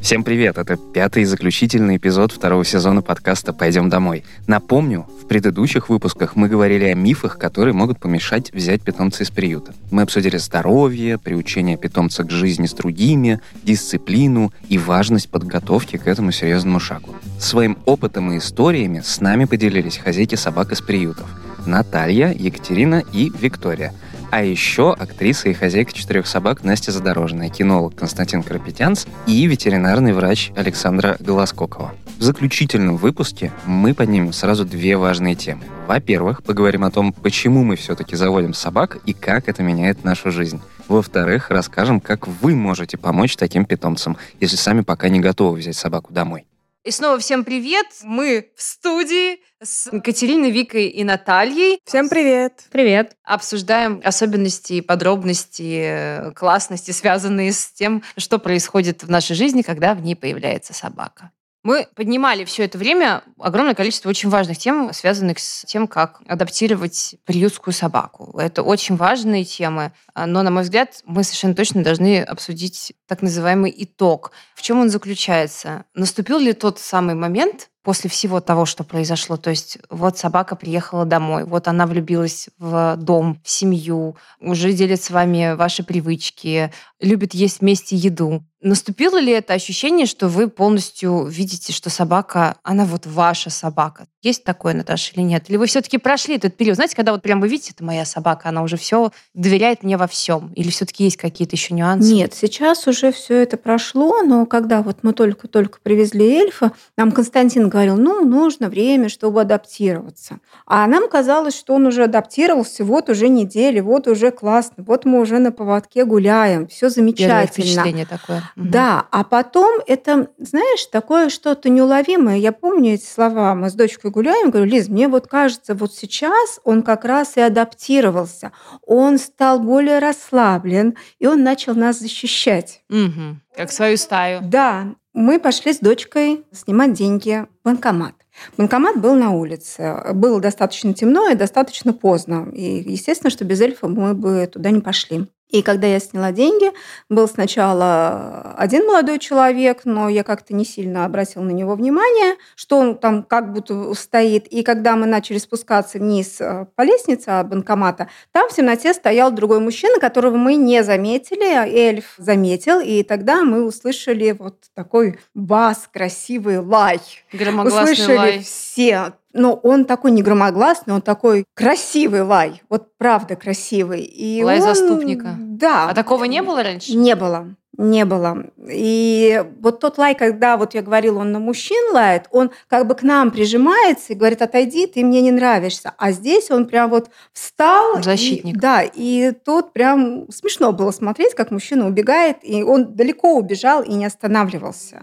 Всем 0.00 0.24
привет! 0.24 0.56
Это 0.56 0.78
пятый 0.78 1.24
и 1.24 1.26
заключительный 1.26 1.98
эпизод 1.98 2.32
второго 2.32 2.64
сезона 2.64 3.02
подкаста 3.02 3.52
«Пойдем 3.52 3.90
домой». 3.90 4.24
Напомню, 4.46 5.06
в 5.22 5.26
предыдущих 5.26 5.90
выпусках 5.90 6.36
мы 6.36 6.48
говорили 6.48 6.86
о 6.86 6.94
мифах, 6.94 7.36
которые 7.36 7.74
могут 7.74 8.00
помешать 8.00 8.50
взять 8.54 8.80
питомца 8.80 9.24
из 9.24 9.30
приюта. 9.30 9.74
Мы 9.90 10.00
обсудили 10.00 10.38
здоровье, 10.38 11.18
приучение 11.18 11.76
питомца 11.76 12.24
к 12.24 12.30
жизни 12.30 12.66
с 12.66 12.72
другими, 12.72 13.40
дисциплину 13.62 14.54
и 14.70 14.78
важность 14.78 15.28
подготовки 15.28 15.98
к 15.98 16.06
этому 16.06 16.32
серьезному 16.32 16.80
шагу. 16.80 17.14
Своим 17.38 17.76
опытом 17.84 18.32
и 18.32 18.38
историями 18.38 19.02
с 19.04 19.20
нами 19.20 19.44
поделились 19.44 19.98
хозяйки 19.98 20.34
собак 20.34 20.72
из 20.72 20.80
приютов 20.80 21.28
Наталья, 21.66 22.32
Екатерина 22.32 23.04
и 23.12 23.30
Виктория– 23.38 23.92
а 24.30 24.42
еще 24.42 24.92
актриса 24.92 25.48
и 25.48 25.52
хозяйка 25.52 25.92
четырех 25.92 26.26
собак 26.26 26.64
Настя 26.64 26.92
Задорожная, 26.92 27.48
кинолог 27.48 27.94
Константин 27.94 28.42
Карапетянц 28.42 29.06
и 29.26 29.46
ветеринарный 29.46 30.12
врач 30.12 30.50
Александра 30.56 31.16
Голоскокова. 31.20 31.92
В 32.18 32.22
заключительном 32.22 32.96
выпуске 32.96 33.50
мы 33.64 33.94
поднимем 33.94 34.32
сразу 34.32 34.64
две 34.64 34.96
важные 34.96 35.34
темы. 35.34 35.62
Во-первых, 35.86 36.42
поговорим 36.42 36.84
о 36.84 36.90
том, 36.90 37.12
почему 37.12 37.64
мы 37.64 37.76
все-таки 37.76 38.14
заводим 38.14 38.54
собак 38.54 38.98
и 39.06 39.12
как 39.12 39.48
это 39.48 39.62
меняет 39.62 40.04
нашу 40.04 40.30
жизнь. 40.30 40.60
Во-вторых, 40.86 41.50
расскажем, 41.50 42.00
как 42.00 42.28
вы 42.28 42.54
можете 42.54 42.98
помочь 42.98 43.36
таким 43.36 43.64
питомцам, 43.64 44.16
если 44.38 44.56
сами 44.56 44.82
пока 44.82 45.08
не 45.08 45.20
готовы 45.20 45.58
взять 45.58 45.76
собаку 45.76 46.12
домой. 46.12 46.44
И 46.82 46.92
снова 46.92 47.18
всем 47.18 47.44
привет! 47.44 47.86
Мы 48.04 48.52
в 48.56 48.62
студии 48.62 49.40
с 49.62 49.92
Екатериной, 49.92 50.50
Викой 50.50 50.86
и 50.86 51.04
Натальей. 51.04 51.78
Всем 51.84 52.08
привет! 52.08 52.64
Привет! 52.72 53.16
Обсуждаем 53.22 54.00
особенности 54.02 54.72
и 54.74 54.80
подробности, 54.80 55.82
э, 55.82 56.32
классности, 56.32 56.92
связанные 56.92 57.52
с 57.52 57.70
тем, 57.70 58.02
что 58.16 58.38
происходит 58.38 59.02
в 59.02 59.10
нашей 59.10 59.36
жизни, 59.36 59.60
когда 59.60 59.94
в 59.94 60.00
ней 60.00 60.16
появляется 60.16 60.72
собака. 60.72 61.32
Мы 61.62 61.86
поднимали 61.94 62.44
все 62.44 62.64
это 62.64 62.78
время 62.78 63.22
огромное 63.38 63.74
количество 63.74 64.08
очень 64.08 64.30
важных 64.30 64.56
тем, 64.56 64.92
связанных 64.94 65.38
с 65.38 65.64
тем, 65.66 65.86
как 65.86 66.22
адаптировать 66.26 67.16
приютскую 67.26 67.74
собаку. 67.74 68.38
Это 68.38 68.62
очень 68.62 68.96
важные 68.96 69.44
темы, 69.44 69.92
но, 70.14 70.42
на 70.42 70.50
мой 70.50 70.62
взгляд, 70.62 71.02
мы 71.04 71.22
совершенно 71.22 71.54
точно 71.54 71.84
должны 71.84 72.22
обсудить 72.22 72.94
так 73.06 73.20
называемый 73.20 73.74
итог. 73.76 74.32
В 74.54 74.62
чем 74.62 74.80
он 74.80 74.88
заключается? 74.88 75.84
Наступил 75.94 76.38
ли 76.38 76.54
тот 76.54 76.78
самый 76.78 77.14
момент, 77.14 77.68
после 77.82 78.10
всего 78.10 78.40
того, 78.40 78.66
что 78.66 78.84
произошло. 78.84 79.36
То 79.36 79.50
есть 79.50 79.78
вот 79.88 80.18
собака 80.18 80.56
приехала 80.56 81.04
домой, 81.04 81.44
вот 81.44 81.68
она 81.68 81.86
влюбилась 81.86 82.48
в 82.58 82.96
дом, 82.96 83.40
в 83.44 83.50
семью, 83.50 84.16
уже 84.40 84.72
делит 84.72 85.02
с 85.02 85.10
вами 85.10 85.54
ваши 85.54 85.82
привычки, 85.82 86.72
любит 87.00 87.34
есть 87.34 87.60
вместе 87.60 87.96
еду. 87.96 88.44
Наступило 88.60 89.18
ли 89.18 89.32
это 89.32 89.54
ощущение, 89.54 90.06
что 90.06 90.28
вы 90.28 90.48
полностью 90.48 91.24
видите, 91.26 91.72
что 91.72 91.88
собака, 91.88 92.56
она 92.62 92.84
вот 92.84 93.06
ваша 93.06 93.48
собака? 93.50 94.06
Есть 94.22 94.44
такое, 94.44 94.74
Наташа, 94.74 95.12
или 95.14 95.22
нет? 95.22 95.44
Или 95.48 95.56
вы 95.56 95.66
все-таки 95.66 95.96
прошли 95.96 96.36
этот 96.36 96.54
период? 96.54 96.76
Знаете, 96.76 96.94
когда 96.94 97.12
вот 97.12 97.22
прям 97.22 97.40
вы 97.40 97.48
видите, 97.48 97.72
это 97.74 97.82
моя 97.82 98.04
собака, 98.04 98.50
она 98.50 98.62
уже 98.62 98.76
все 98.76 99.12
доверяет 99.32 99.82
мне 99.82 99.96
во 99.96 100.06
всем? 100.06 100.52
Или 100.54 100.68
все-таки 100.70 101.04
есть 101.04 101.16
какие-то 101.16 101.56
еще 101.56 101.72
нюансы? 101.72 102.12
Нет, 102.12 102.34
сейчас 102.34 102.86
уже 102.86 103.12
все 103.12 103.36
это 103.42 103.56
прошло, 103.56 104.22
но 104.22 104.44
когда 104.44 104.82
вот 104.82 104.98
мы 105.02 105.14
только-только 105.14 105.78
привезли 105.82 106.34
эльфа, 106.34 106.72
нам 106.98 107.12
Константин 107.12 107.70
говорил, 107.70 107.96
ну, 107.96 108.22
нужно 108.24 108.68
время, 108.68 109.08
чтобы 109.08 109.40
адаптироваться. 109.40 110.40
А 110.66 110.86
нам 110.86 111.08
казалось, 111.08 111.56
что 111.56 111.74
он 111.74 111.86
уже 111.86 112.04
адаптировался, 112.04 112.84
вот 112.84 113.08
уже 113.08 113.28
недели, 113.28 113.80
вот 113.80 114.06
уже 114.06 114.32
классно, 114.32 114.84
вот 114.86 115.06
мы 115.06 115.20
уже 115.20 115.38
на 115.38 115.50
поводке 115.50 116.04
гуляем, 116.04 116.66
все 116.68 116.90
замечательно. 116.90 117.28
Первое 117.28 117.46
впечатление 117.46 118.06
такое. 118.06 118.42
Да, 118.54 119.06
а 119.10 119.24
потом 119.24 119.80
это, 119.86 120.28
знаешь, 120.38 120.84
такое 120.86 121.30
что-то 121.30 121.70
неуловимое. 121.70 122.36
Я 122.36 122.52
помню 122.52 122.94
эти 122.94 123.06
слова. 123.06 123.54
Мы 123.54 123.70
с 123.70 123.72
дочкой 123.72 124.09
гуляем, 124.10 124.50
говорю, 124.50 124.70
Лиз, 124.70 124.88
мне 124.88 125.08
вот 125.08 125.26
кажется, 125.26 125.74
вот 125.74 125.94
сейчас 125.94 126.60
он 126.64 126.82
как 126.82 127.04
раз 127.04 127.36
и 127.36 127.40
адаптировался. 127.40 128.52
Он 128.82 129.18
стал 129.18 129.60
более 129.60 129.98
расслаблен, 129.98 130.96
и 131.18 131.26
он 131.26 131.42
начал 131.42 131.74
нас 131.74 131.98
защищать. 131.98 132.82
Угу. 132.90 133.38
Как 133.56 133.72
свою 133.72 133.96
стаю. 133.96 134.40
Да. 134.42 134.94
Мы 135.12 135.40
пошли 135.40 135.72
с 135.72 135.78
дочкой 135.78 136.44
снимать 136.52 136.92
деньги 136.92 137.46
в 137.60 137.64
банкомат. 137.64 138.14
Банкомат 138.56 139.00
был 139.00 139.14
на 139.14 139.32
улице. 139.32 140.02
Было 140.14 140.40
достаточно 140.40 140.94
темно 140.94 141.28
и 141.28 141.34
достаточно 141.34 141.92
поздно. 141.92 142.48
И, 142.52 142.90
естественно, 142.90 143.30
что 143.30 143.44
без 143.44 143.60
эльфа 143.60 143.88
мы 143.88 144.14
бы 144.14 144.48
туда 144.50 144.70
не 144.70 144.80
пошли. 144.80 145.26
И 145.50 145.62
когда 145.62 145.86
я 145.86 145.98
сняла 145.98 146.32
деньги, 146.32 146.72
был 147.08 147.28
сначала 147.28 148.54
один 148.56 148.86
молодой 148.86 149.18
человек, 149.18 149.82
но 149.84 150.08
я 150.08 150.22
как-то 150.22 150.54
не 150.54 150.64
сильно 150.64 151.04
обратила 151.04 151.42
на 151.42 151.50
него 151.50 151.74
внимание, 151.74 152.36
что 152.54 152.78
он 152.78 152.96
там 152.96 153.22
как 153.22 153.52
будто 153.52 153.92
стоит. 153.94 154.46
И 154.46 154.62
когда 154.62 154.96
мы 154.96 155.06
начали 155.06 155.38
спускаться 155.38 155.98
вниз 155.98 156.40
э, 156.40 156.66
по 156.76 156.82
лестнице 156.82 157.28
от 157.28 157.48
банкомата, 157.48 158.08
там 158.32 158.48
в 158.48 158.54
темноте 158.54 158.94
стоял 158.94 159.32
другой 159.32 159.60
мужчина, 159.60 159.98
которого 159.98 160.36
мы 160.36 160.54
не 160.54 160.84
заметили, 160.84 161.44
эльф 161.44 162.14
заметил, 162.16 162.80
и 162.80 163.02
тогда 163.02 163.44
мы 163.44 163.64
услышали 163.64 164.32
вот 164.38 164.56
такой 164.74 165.18
бас, 165.34 165.88
красивый 165.92 166.58
лай. 166.58 167.00
Громогласный 167.32 167.92
услышали 167.92 168.16
лай. 168.16 168.38
все 168.40 169.12
но 169.32 169.54
он 169.54 169.84
такой 169.84 170.10
не 170.10 170.22
громогласный, 170.22 170.94
он 170.94 171.02
такой 171.02 171.44
красивый 171.54 172.22
лай. 172.22 172.62
Вот 172.68 172.96
правда 172.98 173.36
красивый. 173.36 174.02
И 174.02 174.42
лай 174.42 174.60
он... 174.60 174.62
заступника. 174.62 175.36
Да. 175.38 175.90
А 175.90 175.94
такого 175.94 176.24
не 176.24 176.42
было 176.42 176.62
раньше? 176.62 176.94
Не 176.94 177.14
было. 177.14 177.54
Не 177.78 178.04
было. 178.04 178.44
И 178.68 179.42
вот 179.60 179.80
тот 179.80 179.96
лай, 179.96 180.14
когда 180.14 180.56
вот 180.56 180.74
я 180.74 180.82
говорила, 180.82 181.20
он 181.20 181.32
на 181.32 181.38
мужчин 181.38 181.94
лает, 181.94 182.26
он 182.30 182.50
как 182.68 182.86
бы 182.86 182.94
к 182.94 183.02
нам 183.02 183.30
прижимается 183.30 184.12
и 184.12 184.16
говорит, 184.16 184.42
отойди, 184.42 184.86
ты 184.86 185.02
мне 185.02 185.22
не 185.22 185.30
нравишься. 185.30 185.94
А 185.96 186.12
здесь 186.12 186.50
он 186.50 186.66
прям 186.66 186.90
вот 186.90 187.10
встал. 187.32 188.02
Защитник. 188.02 188.56
И, 188.56 188.58
да, 188.58 188.82
и 188.82 189.32
тут 189.32 189.72
прям 189.72 190.30
смешно 190.30 190.72
было 190.72 190.90
смотреть, 190.90 191.34
как 191.34 191.50
мужчина 191.50 191.86
убегает, 191.86 192.38
и 192.42 192.62
он 192.62 192.94
далеко 192.94 193.36
убежал 193.36 193.82
и 193.82 193.92
не 193.94 194.04
останавливался. 194.04 195.02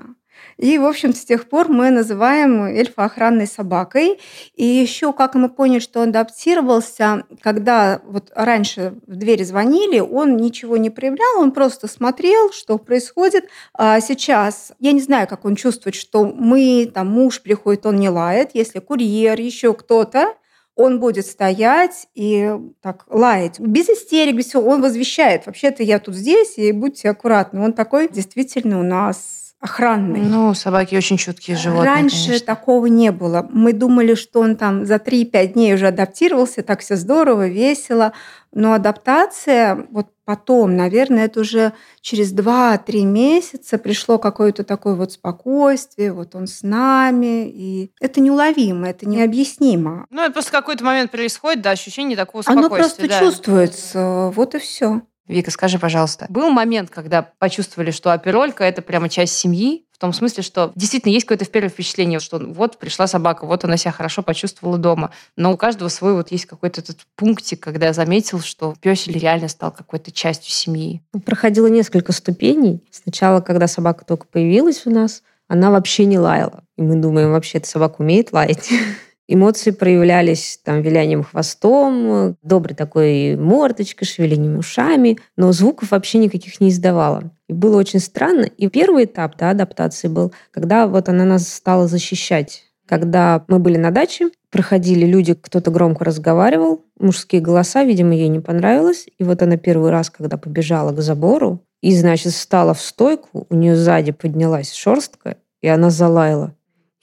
И, 0.58 0.78
в 0.78 0.86
общем 0.86 1.14
с 1.14 1.24
тех 1.24 1.50
пор 1.50 1.70
мы 1.70 1.90
называем 1.92 2.64
эльфа 2.64 3.06
охранной 3.06 3.48
собакой. 3.48 4.20
И 4.56 4.66
еще, 4.66 5.14
как 5.14 5.36
мы 5.36 5.50
поняли, 5.50 5.80
что 5.80 6.02
он 6.02 6.10
адаптировался, 6.10 7.24
когда 7.42 8.02
вот 8.06 8.32
раньше 8.36 8.94
в 9.06 9.16
двери 9.16 9.44
звонили, 9.44 10.00
он 10.00 10.38
ничего 10.38 10.78
не 10.78 10.90
проявлял, 10.90 11.40
он 11.40 11.52
просто 11.52 11.88
смотрел, 11.88 12.52
что 12.52 12.78
происходит. 12.78 13.46
А 13.74 14.00
сейчас 14.02 14.72
я 14.80 14.92
не 14.92 15.02
знаю, 15.02 15.28
как 15.28 15.46
он 15.46 15.56
чувствует, 15.56 15.96
что 15.96 16.26
мы, 16.26 16.90
там, 16.94 17.08
муж 17.08 17.42
приходит, 17.42 17.86
он 17.86 17.98
не 17.98 18.10
лает. 18.10 18.52
Если 18.54 18.80
курьер, 18.80 19.40
еще 19.40 19.74
кто-то, 19.74 20.34
он 20.78 21.00
будет 21.00 21.26
стоять 21.26 22.08
и 22.14 22.52
так 22.82 23.06
лаять. 23.10 23.60
Без 23.60 23.90
истерик, 23.90 24.36
без 24.36 24.46
всего. 24.46 24.70
Он 24.70 24.82
возвещает. 24.82 25.48
Вообще-то 25.48 25.82
я 25.82 26.00
тут 26.00 26.16
здесь, 26.16 26.58
и 26.58 26.72
будьте 26.72 27.10
аккуратны. 27.10 27.62
Он 27.62 27.74
такой 27.74 28.08
действительно 28.08 28.80
у 28.80 28.84
нас 28.84 29.47
охранный. 29.60 30.22
Ну, 30.22 30.54
собаки 30.54 30.96
очень 30.96 31.18
чуткие 31.18 31.58
животные. 31.58 31.86
Раньше 31.94 32.28
конечно. 32.28 32.46
такого 32.46 32.86
не 32.86 33.12
было. 33.12 33.48
Мы 33.52 33.74
думали, 33.74 34.16
что 34.16 34.42
он 34.42 34.56
там 34.56 34.86
за 34.86 34.96
3-5 34.96 35.54
дней 35.54 35.74
уже 35.74 35.88
адаптировался, 35.88 36.64
так 36.64 36.82
все 36.82 36.96
здорово, 36.96 37.48
весело. 37.48 38.14
Но 38.54 38.74
адаптация 38.74 39.88
вот 39.92 40.08
потом, 40.26 40.76
наверное, 40.76 41.26
это 41.26 41.40
уже 41.40 41.74
через 42.02 42.34
2-3 42.34 43.04
месяца 43.04 43.78
пришло 43.78 44.20
какое-то 44.20 44.64
такое 44.64 44.96
вот 44.96 45.14
спокойствие, 45.14 46.12
вот 46.12 46.36
он 46.36 46.48
с 46.48 46.64
нами, 46.64 47.50
и 47.50 47.92
это 48.00 48.20
неуловимо, 48.20 48.90
это 48.90 49.08
необъяснимо. 49.08 50.06
Ну, 50.10 50.22
это 50.22 50.34
просто 50.34 50.52
какой-то 50.52 50.84
момент 50.84 51.12
происходит, 51.12 51.62
да, 51.62 51.72
ощущение 51.72 52.18
такого 52.18 52.42
спокойствия. 52.42 52.68
Оно 52.68 52.78
просто 52.78 53.08
да. 53.08 53.20
чувствуется, 53.20 54.32
вот 54.36 54.56
и 54.56 54.60
все. 54.60 55.02
Вика, 55.28 55.52
скажи, 55.52 55.78
пожалуйста, 55.80 56.26
был 56.30 56.50
момент, 56.50 56.90
когда 56.90 57.30
почувствовали, 57.40 57.92
что 57.92 58.12
оперолька– 58.14 58.64
это 58.66 58.82
прямо 58.82 59.10
часть 59.10 59.34
семьи, 59.34 59.86
в 59.98 60.00
том 60.00 60.14
смысле, 60.14 60.44
что 60.44 60.72
действительно 60.76 61.12
есть 61.12 61.26
какое-то 61.26 61.46
первое 61.46 61.70
впечатление, 61.70 62.20
что 62.20 62.38
вот 62.38 62.78
пришла 62.78 63.08
собака, 63.08 63.48
вот 63.48 63.64
она 63.66 63.78
себя 63.78 63.92
хорошо 63.92 64.22
почувствовала 64.22 64.78
дома. 64.78 65.10
Но 65.36 65.52
у 65.52 65.58
каждого 65.58 65.90
свой 65.90 66.14
вот 66.14 66.32
есть 66.32 66.46
какой-то 66.46 66.82
этот 66.82 67.00
пунктик, 67.16 67.62
когда 67.62 67.92
заметил, 67.94 68.40
что 68.40 68.76
песель 68.80 69.18
реально 69.18 69.48
стал 69.48 69.72
какой-то 69.72 70.12
частью 70.12 70.52
семьи. 70.52 71.02
Проходило 71.26 71.66
несколько 71.66 72.12
ступеней. 72.12 72.84
Сначала, 72.92 73.42
когда 73.42 73.66
собака 73.68 74.06
только 74.06 74.28
появилась 74.28 74.86
у 74.86 74.92
нас, 74.92 75.24
она 75.48 75.72
вообще 75.72 76.06
не 76.06 76.20
лаяла. 76.20 76.64
И 76.78 76.84
мы 76.84 76.96
думаем, 76.98 77.32
вообще 77.32 77.58
эта 77.58 77.68
собака 77.68 77.96
умеет 78.02 78.34
лаять. 78.34 78.70
Эмоции 79.30 79.72
проявлялись 79.72 80.60
там 80.64 80.82
вилянием 80.82 81.24
хвостом, 81.24 82.38
доброй 82.42 82.76
такой 82.76 83.36
мордочкой, 83.36 84.08
шевелением 84.08 84.58
ушами, 84.58 85.20
но 85.36 85.52
звуков 85.52 85.92
вообще 85.92 86.18
никаких 86.18 86.62
не 86.62 86.70
издавала. 86.70 87.32
И 87.50 87.54
было 87.54 87.78
очень 87.78 88.00
странно. 88.00 88.46
И 88.46 88.68
первый 88.70 89.04
этап 89.04 89.38
да, 89.38 89.50
адаптации 89.50 90.08
был, 90.08 90.34
когда 90.52 90.88
вот 90.88 91.10
она 91.10 91.26
нас 91.26 91.48
стала 91.48 91.88
защищать. 91.88 92.64
Когда 92.88 93.44
мы 93.50 93.60
были 93.60 93.78
на 93.78 93.92
даче, 93.92 94.30
проходили 94.50 95.06
люди, 95.06 95.34
кто-то 95.34 95.72
громко 95.72 96.06
разговаривал, 96.06 96.86
мужские 96.98 97.42
голоса, 97.42 97.84
видимо, 97.84 98.16
ей 98.16 98.30
не 98.30 98.40
понравилось. 98.40 99.08
И 99.20 99.26
вот 99.26 99.42
она 99.42 99.58
первый 99.58 99.92
раз, 99.92 100.10
когда 100.10 100.38
побежала 100.38 100.94
к 100.94 101.02
забору, 101.02 101.62
И, 101.82 101.96
значит, 101.96 102.32
встала 102.34 102.74
в 102.74 102.82
стойку, 102.82 103.46
у 103.50 103.56
нее 103.56 103.76
сзади 103.76 104.12
поднялась 104.12 104.74
шерстка, 104.74 105.38
и 105.62 105.68
она 105.68 105.90
залаяла. 105.90 106.56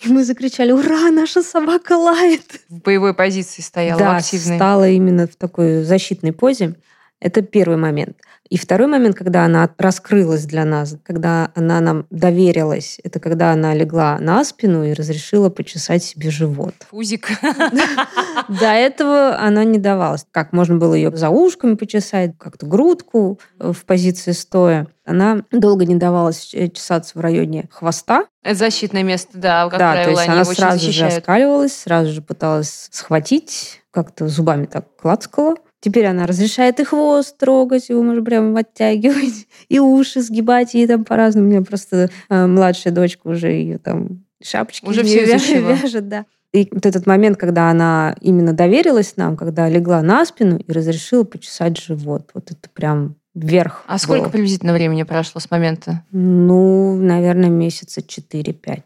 И 0.05 0.09
мы 0.09 0.25
закричали, 0.25 0.73
ура, 0.73 1.11
наша 1.11 1.43
собака 1.43 1.97
лает. 1.97 2.61
В 2.69 2.81
боевой 2.81 3.15
позиции 3.15 3.63
стояла, 3.63 3.99
да, 3.99 4.17
активной. 4.17 4.57
стала 4.57 4.89
именно 4.89 5.27
в 5.27 5.37
такой 5.37 5.83
защитной 5.83 6.33
позе. 6.33 6.75
Это 7.21 7.43
первый 7.43 7.77
момент. 7.77 8.19
И 8.51 8.59
второй 8.59 8.89
момент, 8.89 9.17
когда 9.17 9.45
она 9.45 9.71
раскрылась 9.79 10.45
для 10.45 10.65
нас, 10.65 10.97
когда 11.03 11.51
она 11.55 11.81
нам 11.81 12.07
доверилась, 12.11 13.01
это 13.03 13.19
когда 13.19 13.53
она 13.53 13.75
легла 13.75 14.19
на 14.19 14.45
спину 14.45 14.85
и 14.85 14.93
разрешила 14.93 15.49
почесать 15.49 16.05
себе 16.05 16.31
живот. 16.31 16.75
Фузик. 16.91 17.29
До 18.49 18.67
этого 18.67 19.39
она 19.39 19.65
не 19.65 19.79
давалась. 19.79 20.27
Как 20.31 20.53
можно 20.53 20.77
было 20.77 20.95
ее 20.95 21.11
за 21.17 21.31
ушками 21.31 21.75
почесать, 21.75 22.37
как-то 22.39 22.67
грудку 22.67 23.41
в 23.59 23.85
позиции 23.87 24.33
стоя. 24.33 24.89
Она 25.07 25.43
долго 25.51 25.85
не 25.87 25.97
давалась 25.97 26.55
чесаться 26.75 27.19
в 27.19 27.21
районе 27.21 27.69
хвоста. 27.71 28.27
Это 28.43 28.57
защитное 28.57 29.03
место, 29.03 29.39
да, 29.39 29.69
как 29.69 29.79
да, 29.79 29.93
правило, 29.93 30.05
то 30.05 30.21
есть 30.21 30.29
она 30.29 30.45
сразу 30.45 30.79
же 30.79 30.87
защищают. 30.87 31.19
оскаливалась, 31.19 31.75
сразу 31.77 32.13
же 32.13 32.23
пыталась 32.23 32.89
схватить, 32.91 33.83
как-то 33.91 34.29
зубами 34.29 34.67
так 34.67 34.85
клацкала. 35.01 35.57
Теперь 35.85 36.07
она 36.07 36.27
разрешает 36.27 36.81
и 36.81 36.85
хвост 36.85 37.37
трогать, 37.37 37.91
его 37.91 38.03
можно 38.03 38.25
прям 38.25 38.57
оттягивать, 38.57 39.47
и 39.69 39.79
уши 39.79 40.23
сгибать, 40.23 40.75
и 40.75 40.87
там 40.87 41.05
по-разному. 41.05 41.47
У 41.49 41.51
меня 41.51 41.61
просто 41.61 42.09
э, 42.31 42.47
младшая 42.47 42.95
дочка 42.95 43.29
уже 43.29 43.49
ее 43.49 43.77
там 43.77 44.25
шапочки 44.43 44.87
Уже 44.87 45.03
из 45.03 45.09
всё 45.09 45.21
неё 45.21 45.27
вя- 45.27 45.37
изучила. 45.37 45.73
вяжет, 45.73 46.09
да. 46.09 46.25
И 46.55 46.69
вот 46.71 46.87
этот 46.87 47.07
момент, 47.07 47.37
когда 47.37 47.69
она 47.71 48.17
именно 48.23 48.55
доверилась 48.55 49.19
нам, 49.19 49.37
когда 49.37 49.69
легла 49.69 50.01
на 50.01 50.25
спину 50.25 50.57
и 50.57 50.73
разрешила 50.73 51.25
почесать 51.25 51.79
живот, 51.79 52.31
вот 52.33 52.51
это 52.51 52.71
прям 52.73 53.17
вверх. 53.35 53.83
А 53.87 53.99
сколько 53.99 54.25
был. 54.25 54.31
приблизительно 54.31 54.73
времени 54.73 55.03
прошло 55.03 55.39
с 55.39 55.51
момента? 55.51 56.03
Ну, 56.13 56.97
наверное, 56.97 57.51
месяца 57.51 58.01
4-5. 58.01 58.81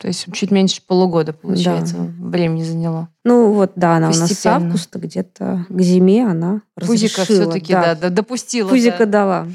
То 0.00 0.08
есть 0.08 0.32
чуть 0.32 0.50
меньше 0.50 0.80
полугода, 0.86 1.34
получается, 1.34 1.96
времени 2.18 2.62
заняло. 2.62 3.10
Ну 3.22 3.52
вот, 3.52 3.72
да, 3.76 3.96
она 3.96 4.06
у 4.06 4.10
нас 4.12 4.16
с 4.16 4.28
Постепенно. 4.30 4.56
августа 4.56 4.98
где-то 4.98 5.66
к 5.68 5.80
зиме 5.82 6.26
она 6.26 6.62
Пузика 6.74 7.24
все-таки, 7.24 7.74
да, 7.74 7.94
да, 7.94 8.08
допустила. 8.08 8.70
Пузика 8.70 9.04
да. 9.04 9.06
дала. 9.06 9.46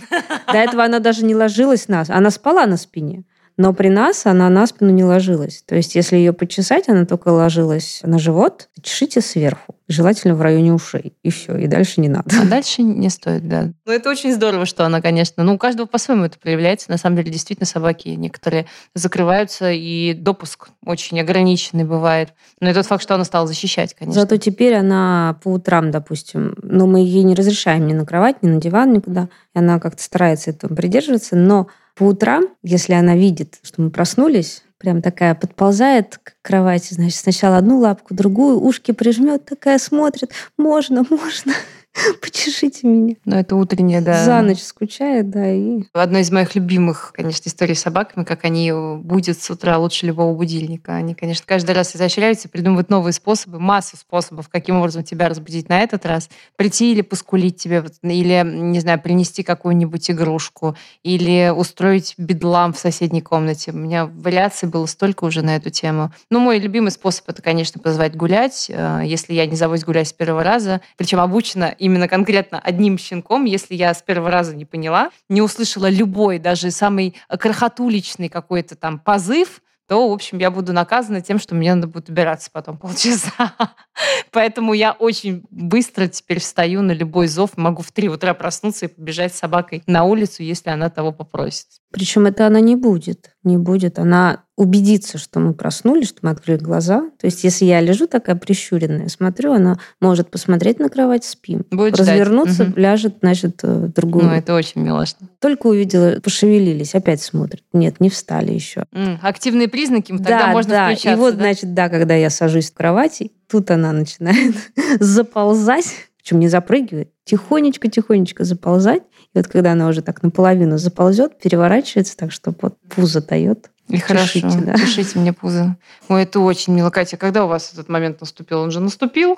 До 0.45 0.57
этого 0.59 0.83
она 0.83 1.00
даже 1.00 1.25
не 1.25 1.33
ложилась 1.33 1.88
на... 1.88 2.06
Она 2.09 2.30
спала 2.30 2.68
на 2.68 2.77
спине, 2.77 3.24
но 3.57 3.73
при 3.73 3.87
нас 3.87 4.25
она 4.25 4.49
на 4.49 4.67
спину 4.67 4.91
не 4.91 5.03
ложилась. 5.03 5.63
То 5.65 5.75
есть 5.75 5.95
если 5.95 6.17
ее 6.17 6.33
почесать, 6.33 6.89
она 6.89 7.05
только 7.05 7.29
ложилась 7.29 8.01
на 8.03 8.19
живот. 8.19 8.67
Чешите 8.81 9.21
сверху, 9.21 9.75
желательно 9.87 10.35
в 10.35 10.41
районе 10.41 10.73
ушей. 10.73 11.13
И 11.23 11.29
все, 11.29 11.55
и 11.55 11.67
дальше 11.67 12.01
не 12.01 12.09
надо. 12.09 12.35
А 12.41 12.45
дальше 12.45 12.81
не 12.81 13.09
стоит, 13.09 13.47
да. 13.47 13.71
Ну, 13.85 13.91
это 13.93 14.09
очень 14.09 14.33
здорово, 14.33 14.65
что 14.65 14.85
она, 14.85 15.01
конечно, 15.01 15.43
ну, 15.43 15.55
у 15.55 15.57
каждого 15.57 15.85
по-своему 15.85 16.25
это 16.25 16.37
проявляется. 16.37 16.91
На 16.91 16.97
самом 16.97 17.15
деле, 17.15 17.31
действительно, 17.31 17.65
собаки 17.65 18.09
некоторые 18.09 18.65
закрываются, 18.93 19.71
и 19.71 20.13
допуск 20.13 20.69
очень 20.85 21.19
ограниченный 21.21 21.85
бывает. 21.85 22.33
Но 22.59 22.69
и 22.69 22.73
тот 22.73 22.85
факт, 22.85 23.03
что 23.03 23.15
она 23.15 23.23
стала 23.23 23.47
защищать, 23.47 23.93
конечно. 23.93 24.21
Зато 24.21 24.37
теперь 24.37 24.75
она 24.75 25.39
по 25.43 25.49
утрам, 25.49 25.91
допустим, 25.91 26.55
ну, 26.61 26.87
мы 26.87 26.99
ей 26.99 27.23
не 27.23 27.35
разрешаем 27.35 27.87
ни 27.87 27.93
на 27.93 28.05
кровать, 28.05 28.43
ни 28.43 28.49
на 28.49 28.59
диван, 28.59 28.91
никуда. 28.91 29.29
И 29.53 29.59
она 29.59 29.79
как-то 29.79 30.03
старается 30.03 30.49
этого 30.49 30.75
придерживаться. 30.75 31.37
Но 31.37 31.67
по 31.95 32.03
утрам, 32.03 32.45
если 32.62 32.94
она 32.94 33.15
видит, 33.15 33.59
что 33.63 33.81
мы 33.81 33.89
проснулись, 33.89 34.63
прям 34.77 35.01
такая 35.01 35.33
подползает 35.33 36.19
к 36.21 36.36
кровати, 36.42 36.94
значит, 36.94 37.15
сначала 37.18 37.57
одну 37.57 37.80
лапку, 37.80 38.13
другую, 38.13 38.59
ушки 38.59 38.92
прижмет, 38.92 39.45
такая 39.45 39.80
смотрит, 39.80 40.31
можно, 40.57 41.06
можно, 41.09 41.53
почешите 42.21 42.88
меня. 42.88 43.15
Но 43.25 43.39
это 43.39 43.56
утренняя, 43.56 44.01
да. 44.01 44.24
За 44.24 44.42
ночь 44.42 44.62
скучает, 44.62 45.30
да, 45.30 45.51
и... 45.51 45.83
Одна 45.94 46.21
из 46.21 46.31
моих 46.31 46.56
любимых, 46.56 47.12
конечно, 47.13 47.50
историй 47.50 47.75
с 47.75 47.81
собаками, 47.81 48.24
как 48.24 48.44
они 48.44 48.71
будут 48.71 49.42
с 49.42 49.50
утра 49.50 49.77
лучше 49.77 50.06
любого 50.06 50.36
будильника. 50.36 50.95
Они, 50.95 51.15
конечно, 51.15 51.45
каждый 51.47 51.74
раз 51.74 51.95
изощряются, 51.95 52.50
придумывают 52.50 52.89
новые 52.89 53.13
способы, 53.13 53.59
массу 53.59 53.97
способов, 53.97 54.50
каким 54.50 54.77
образом 54.77 55.03
тебя 55.03 55.30
разбудить 55.30 55.69
на 55.69 55.81
этот 55.81 56.06
раз. 56.06 56.30
Прийти 56.56 56.92
или 56.92 57.01
поскулить 57.01 57.57
тебе, 57.57 57.83
или, 58.03 58.44
не 58.45 58.80
знаю, 58.80 59.01
принести 59.01 59.44
какую-нибудь 59.44 60.12
игрушку, 60.12 60.75
или 61.03 61.51
устроить 61.56 62.15
бедлам 62.18 62.74
в 62.74 62.80
соседней 62.80 63.21
комнате. 63.21 63.71
У 63.71 63.77
меня 63.77 64.06
вариаций 64.06 64.68
было 64.68 64.86
столько 64.86 65.24
уже 65.24 65.41
на 65.41 65.56
эту 65.56 65.69
тему. 65.69 66.12
Ну, 66.30 66.39
мой 66.39 66.59
любимый 66.59 66.91
способ 66.91 67.30
это, 67.30 67.41
конечно, 67.41 67.80
позвать 67.81 68.15
гулять, 68.15 68.68
э, 68.69 69.01
если 69.06 69.33
я 69.33 69.45
не 69.45 69.56
зовусь 69.56 69.83
гулять 69.83 70.09
с 70.09 70.13
первого 70.13 70.44
раза. 70.44 70.81
Причем 70.98 71.19
обучена 71.19 71.74
именно 71.85 72.07
конкретно 72.07 72.59
одним 72.59 72.97
щенком, 72.97 73.45
если 73.45 73.75
я 73.75 73.93
с 73.93 74.01
первого 74.01 74.31
раза 74.31 74.55
не 74.55 74.65
поняла, 74.65 75.11
не 75.29 75.41
услышала 75.41 75.87
любой, 75.87 76.39
даже 76.39 76.71
самый 76.71 77.15
крохотуличный 77.29 78.27
какой-то 78.27 78.75
там 78.75 78.99
позыв, 78.99 79.61
то, 79.87 80.09
в 80.09 80.11
общем, 80.11 80.39
я 80.39 80.49
буду 80.49 80.73
наказана 80.73 81.21
тем, 81.21 81.37
что 81.37 81.53
мне 81.53 81.75
надо 81.75 81.87
будет 81.87 82.09
убираться 82.09 82.49
потом 82.51 82.77
полчаса. 82.79 83.53
Поэтому 84.31 84.74
я 84.74 84.92
очень 84.92 85.44
быстро 85.50 86.07
теперь 86.07 86.39
встаю 86.39 86.81
на 86.81 86.92
любой 86.92 87.27
зов, 87.27 87.51
могу 87.56 87.81
в 87.81 87.92
3 87.92 88.09
утра 88.09 88.33
проснуться 88.33 88.86
и 88.86 88.89
побежать 88.89 89.33
с 89.33 89.39
собакой 89.39 89.83
на 89.88 90.03
улицу, 90.03 90.44
если 90.44 90.69
она 90.69 90.89
того 90.89 91.12
попросит. 91.12 91.68
Причем 91.92 92.25
это 92.25 92.45
она 92.45 92.59
не 92.59 92.75
будет. 92.75 93.31
Не 93.44 93.57
будет. 93.57 94.00
Она 94.00 94.44
убедится, 94.57 95.18
что 95.18 95.39
мы 95.39 95.53
проснулись, 95.53 96.09
что 96.09 96.19
мы 96.24 96.31
открыли 96.31 96.57
глаза. 96.57 97.09
То 97.19 97.27
есть, 97.27 97.44
если 97.44 97.65
я 97.65 97.80
лежу 97.80 98.07
такая 98.07 98.36
прищуренная, 98.36 99.07
смотрю, 99.07 99.53
она 99.53 99.80
может 100.01 100.30
посмотреть 100.30 100.80
на 100.80 100.89
кровать, 100.89 101.24
спим. 101.24 101.65
Будет 101.71 101.95
ждать. 101.95 102.09
Развернуться, 102.09 102.65
Мгм. 102.65 102.74
ляжет, 102.75 103.15
значит, 103.21 103.59
э, 103.63 103.68
в 103.68 103.94
другую. 103.94 104.25
Ну, 104.25 104.31
это 104.31 104.56
очень 104.56 104.81
милошно. 104.81 105.27
Только 105.39 105.68
увидела, 105.68 106.19
пошевелились, 106.21 106.95
опять 106.95 107.21
смотрят. 107.21 107.63
Нет, 107.71 108.00
не 108.00 108.09
встали 108.09 108.51
еще. 108.51 108.86
Активные 109.21 109.68
признаки, 109.68 110.12
тогда 110.12 110.39
да, 110.39 110.48
можно 110.48 110.71
да. 110.71 110.86
включаться. 110.88 111.12
И 111.12 111.15
вот, 111.15 111.36
да? 111.36 111.44
значит, 111.44 111.74
да, 111.74 111.89
когда 111.89 112.15
я 112.15 112.30
сажусь 112.30 112.71
в 112.71 112.74
кровати, 112.74 113.31
тут 113.55 113.71
она 113.71 113.93
начинает 113.93 114.55
заползать, 114.99 116.09
причем 116.17 116.39
не 116.39 116.49
запрыгивает, 116.49 117.09
тихонечко-тихонечко 117.23 118.43
заползать. 118.43 119.03
И 119.33 119.37
вот 119.37 119.47
когда 119.47 119.71
она 119.71 119.87
уже 119.87 120.01
так 120.01 120.23
наполовину 120.23 120.77
заползет, 120.77 121.39
переворачивается 121.39 122.17
так, 122.17 122.33
что 122.33 122.53
вот 122.61 122.75
пузо 122.89 123.25
дает. 123.25 123.71
И 123.87 123.97
хорошо. 123.97 124.39
Чешите, 124.39 124.57
да. 124.61 124.77
Чешите 124.77 125.19
мне 125.19 125.31
пузо. 125.31 125.77
Ой, 126.09 126.23
это 126.23 126.39
очень 126.41 126.73
мило. 126.73 126.89
Катя, 126.89 127.15
когда 127.15 127.45
у 127.45 127.47
вас 127.47 127.71
этот 127.71 127.87
момент 127.87 128.19
наступил? 128.19 128.59
Он 128.59 128.71
же 128.71 128.81
наступил. 128.81 129.37